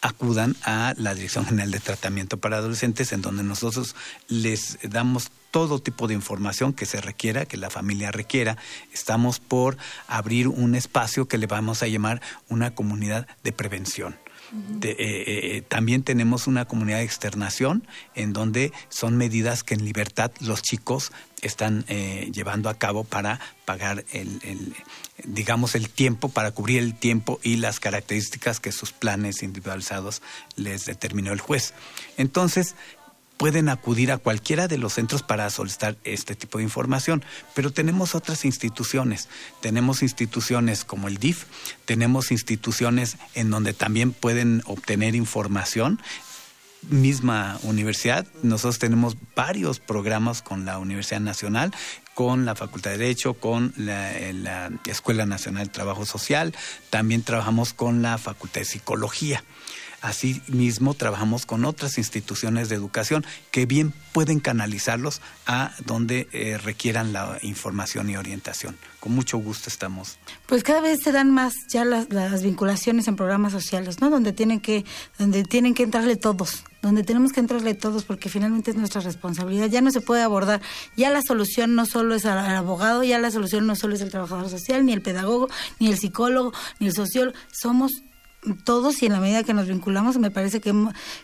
acudan 0.00 0.56
a 0.62 0.94
la 0.96 1.14
Dirección 1.14 1.46
General 1.46 1.70
de 1.70 1.80
Tratamiento 1.80 2.36
para 2.38 2.58
Adolescentes, 2.58 3.12
en 3.12 3.22
donde 3.22 3.42
nosotros 3.42 3.96
les 4.28 4.78
damos 4.82 5.30
todo 5.50 5.80
tipo 5.80 6.06
de 6.06 6.14
información 6.14 6.72
que 6.72 6.86
se 6.86 7.00
requiera, 7.00 7.46
que 7.46 7.56
la 7.56 7.70
familia 7.70 8.12
requiera. 8.12 8.56
Estamos 8.92 9.40
por 9.40 9.76
abrir 10.06 10.48
un 10.48 10.74
espacio 10.74 11.28
que 11.28 11.38
le 11.38 11.46
vamos 11.46 11.82
a 11.82 11.88
llamar 11.88 12.20
una 12.48 12.74
comunidad 12.74 13.26
de 13.42 13.52
prevención. 13.52 14.16
Eh, 14.82 14.94
eh, 14.98 15.62
también 15.66 16.02
tenemos 16.02 16.46
una 16.46 16.66
comunidad 16.66 16.98
de 16.98 17.04
externación 17.04 17.86
en 18.14 18.32
donde 18.32 18.72
son 18.88 19.16
medidas 19.16 19.64
que 19.64 19.74
en 19.74 19.84
libertad 19.84 20.30
los 20.40 20.62
chicos 20.62 21.10
están 21.42 21.84
eh, 21.88 22.30
llevando 22.32 22.68
a 22.68 22.74
cabo 22.74 23.04
para 23.04 23.40
pagar 23.64 24.04
el, 24.12 24.74
digamos, 25.24 25.74
el 25.74 25.90
tiempo, 25.90 26.28
para 26.28 26.52
cubrir 26.52 26.78
el 26.78 26.94
tiempo 26.94 27.40
y 27.42 27.56
las 27.56 27.80
características 27.80 28.60
que 28.60 28.72
sus 28.72 28.92
planes 28.92 29.42
individualizados 29.42 30.22
les 30.54 30.86
determinó 30.86 31.32
el 31.32 31.40
juez. 31.40 31.74
Entonces, 32.16 32.76
pueden 33.36 33.68
acudir 33.68 34.12
a 34.12 34.18
cualquiera 34.18 34.68
de 34.68 34.78
los 34.78 34.94
centros 34.94 35.22
para 35.22 35.48
solicitar 35.50 35.96
este 36.04 36.34
tipo 36.34 36.58
de 36.58 36.64
información. 36.64 37.24
Pero 37.54 37.72
tenemos 37.72 38.14
otras 38.14 38.44
instituciones. 38.44 39.28
Tenemos 39.60 40.02
instituciones 40.02 40.84
como 40.84 41.08
el 41.08 41.18
DIF, 41.18 41.44
tenemos 41.84 42.30
instituciones 42.30 43.16
en 43.34 43.50
donde 43.50 43.72
también 43.72 44.12
pueden 44.12 44.62
obtener 44.66 45.14
información 45.14 46.00
misma 46.88 47.58
universidad. 47.62 48.26
Nosotros 48.42 48.78
tenemos 48.78 49.16
varios 49.34 49.80
programas 49.80 50.42
con 50.42 50.64
la 50.64 50.78
Universidad 50.78 51.20
Nacional, 51.20 51.72
con 52.14 52.44
la 52.44 52.54
Facultad 52.54 52.92
de 52.92 52.98
Derecho, 52.98 53.34
con 53.34 53.72
la, 53.76 54.12
la, 54.32 54.70
Escuela 54.86 55.26
Nacional 55.26 55.66
de 55.66 55.72
Trabajo 55.72 56.06
Social. 56.06 56.54
También 56.90 57.22
trabajamos 57.22 57.72
con 57.72 58.02
la 58.02 58.18
Facultad 58.18 58.60
de 58.60 58.66
Psicología. 58.66 59.42
Asimismo, 60.02 60.94
trabajamos 60.94 61.46
con 61.46 61.64
otras 61.64 61.98
instituciones 61.98 62.68
de 62.68 62.76
educación 62.76 63.24
que 63.50 63.66
bien 63.66 63.92
pueden 64.12 64.40
canalizarlos 64.40 65.20
a 65.46 65.72
donde 65.84 66.28
eh, 66.32 66.58
requieran 66.58 67.12
la 67.12 67.38
información 67.42 68.10
y 68.10 68.16
orientación. 68.16 68.76
Con 69.00 69.14
mucho 69.14 69.38
gusto 69.38 69.68
estamos. 69.68 70.18
Pues 70.46 70.62
cada 70.62 70.80
vez 70.80 71.00
se 71.02 71.12
dan 71.12 71.30
más 71.30 71.54
ya 71.68 71.84
las, 71.84 72.42
vinculaciones 72.42 73.08
en 73.08 73.16
programas 73.16 73.52
sociales, 73.52 74.00
¿no? 74.00 74.10
Donde 74.10 74.32
tienen 74.32 74.60
que, 74.60 74.84
donde 75.18 75.44
tienen 75.44 75.74
que 75.74 75.82
entrarle 75.82 76.16
todos 76.16 76.64
donde 76.82 77.02
tenemos 77.02 77.32
que 77.32 77.40
entrarle 77.40 77.74
todos 77.74 78.04
porque 78.04 78.28
finalmente 78.28 78.70
es 78.70 78.76
nuestra 78.76 79.00
responsabilidad. 79.00 79.66
Ya 79.66 79.80
no 79.80 79.90
se 79.90 80.00
puede 80.00 80.22
abordar, 80.22 80.60
ya 80.96 81.10
la 81.10 81.20
solución 81.20 81.74
no 81.74 81.84
solo 81.84 82.14
es 82.14 82.24
al, 82.26 82.38
abogado, 82.38 83.02
ya 83.02 83.18
la 83.18 83.32
solución 83.32 83.66
no 83.66 83.74
solo 83.74 83.96
es 83.96 84.02
el 84.02 84.10
trabajador 84.10 84.48
social, 84.48 84.86
ni 84.86 84.92
el 84.92 85.02
pedagogo, 85.02 85.48
ni 85.80 85.88
el 85.88 85.98
psicólogo, 85.98 86.52
ni 86.78 86.86
el 86.86 86.92
sociólogo, 86.92 87.36
somos 87.50 88.04
todos 88.54 89.02
y 89.02 89.06
en 89.06 89.12
la 89.12 89.20
medida 89.20 89.42
que 89.42 89.54
nos 89.54 89.68
vinculamos 89.68 90.18
me 90.18 90.30
parece 90.30 90.60
que, 90.60 90.72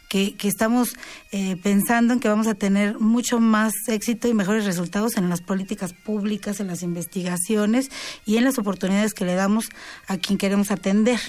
que, 0.08 0.48
estamos 0.48 0.94
eh, 1.30 1.56
pensando 1.62 2.12
en 2.12 2.20
que 2.20 2.28
vamos 2.28 2.46
a 2.46 2.54
tener 2.54 2.98
mucho 2.98 3.40
más 3.40 3.72
éxito 3.88 4.28
y 4.28 4.34
mejores 4.34 4.64
resultados 4.64 5.16
en 5.16 5.28
las 5.28 5.40
políticas 5.40 5.92
públicas, 5.92 6.60
en 6.60 6.66
las 6.66 6.82
investigaciones 6.82 7.90
y 8.26 8.36
en 8.36 8.44
las 8.44 8.58
oportunidades 8.58 9.14
que 9.14 9.24
le 9.24 9.34
damos 9.34 9.68
a 10.06 10.16
quien 10.18 10.38
queremos 10.38 10.70
atender. 10.70 11.20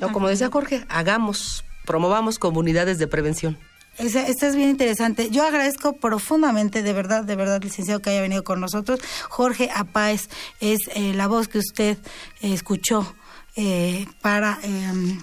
O 0.00 0.12
como 0.12 0.28
decía 0.28 0.48
Jorge, 0.50 0.84
hagamos, 0.88 1.64
promovamos 1.84 2.38
comunidades 2.38 2.98
de 2.98 3.08
prevención. 3.08 3.58
Esta 3.98 4.48
es 4.48 4.56
bien 4.56 4.70
interesante. 4.70 5.28
Yo 5.30 5.44
agradezco 5.44 5.96
profundamente, 5.96 6.82
de 6.82 6.92
verdad, 6.94 7.24
de 7.24 7.36
verdad, 7.36 7.62
licenciado, 7.62 8.00
que 8.00 8.08
haya 8.10 8.22
venido 8.22 8.42
con 8.42 8.58
nosotros. 8.58 9.00
Jorge 9.28 9.68
Apáez 9.74 10.30
es 10.60 10.78
eh, 10.94 11.12
la 11.14 11.26
voz 11.26 11.46
que 11.48 11.58
usted 11.58 11.98
eh, 12.40 12.54
escuchó 12.54 13.14
eh, 13.56 14.06
para, 14.20 14.58
em, 14.62 15.20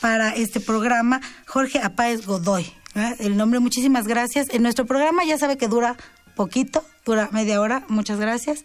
para 0.00 0.34
este 0.34 0.60
programa, 0.60 1.20
Jorge 1.46 1.80
Apáez 1.80 2.26
Godoy. 2.26 2.72
El 3.20 3.36
nombre, 3.36 3.60
muchísimas 3.60 4.08
gracias. 4.08 4.48
En 4.50 4.62
nuestro 4.62 4.86
programa 4.86 5.24
ya 5.24 5.38
sabe 5.38 5.56
que 5.56 5.68
dura 5.68 5.96
poquito, 6.34 6.84
dura 7.04 7.28
media 7.32 7.60
hora. 7.60 7.84
Muchas 7.88 8.18
gracias. 8.18 8.64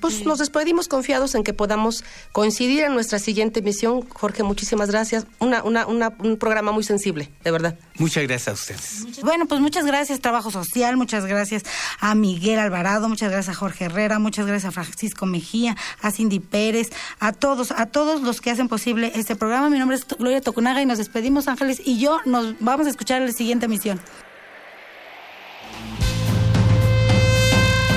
Pues 0.00 0.24
nos 0.24 0.38
despedimos 0.38 0.88
confiados 0.88 1.34
en 1.34 1.42
que 1.44 1.52
podamos 1.52 2.04
coincidir 2.32 2.84
en 2.84 2.94
nuestra 2.94 3.18
siguiente 3.18 3.60
emisión. 3.60 4.02
Jorge, 4.08 4.42
muchísimas 4.42 4.90
gracias. 4.90 5.26
Una, 5.38 5.62
una, 5.62 5.86
una- 5.86 6.12
un 6.20 6.36
programa 6.36 6.72
muy 6.72 6.84
sensible, 6.84 7.30
de 7.44 7.50
verdad. 7.50 7.76
Muchas 7.98 8.22
gracias 8.24 8.48
a 8.48 8.52
ustedes. 8.52 9.22
Bueno, 9.22 9.46
pues 9.46 9.60
muchas 9.60 9.84
gracias, 9.84 10.20
Trabajo 10.20 10.50
Social, 10.50 10.96
muchas 10.96 11.26
gracias 11.26 11.62
a 12.00 12.14
Miguel 12.14 12.58
Alvarado, 12.58 13.08
muchas 13.08 13.30
gracias 13.30 13.54
a 13.56 13.58
Jorge 13.58 13.84
Herrera, 13.86 14.18
muchas 14.18 14.46
gracias 14.46 14.68
a 14.68 14.72
Francisco 14.72 15.26
Mejía, 15.26 15.76
a 16.00 16.10
Cindy 16.10 16.40
Pérez, 16.40 16.90
a 17.20 17.32
todos, 17.32 17.70
a 17.72 17.86
todos 17.86 18.22
los 18.22 18.40
que 18.40 18.50
hacen 18.50 18.68
posible 18.68 19.12
este 19.14 19.36
programa. 19.36 19.68
Mi 19.70 19.78
nombre 19.78 19.96
es 19.96 20.06
Gloria 20.06 20.40
Tocunaga 20.40 20.80
y 20.82 20.86
nos 20.86 20.98
despedimos, 20.98 21.48
Ángeles, 21.48 21.80
y 21.84 21.98
yo 21.98 22.18
nos 22.24 22.54
vamos 22.60 22.86
a 22.86 22.90
escuchar 22.90 23.20
en 23.22 23.28
la 23.28 23.32
siguiente 23.32 23.66
emisión. 23.66 24.00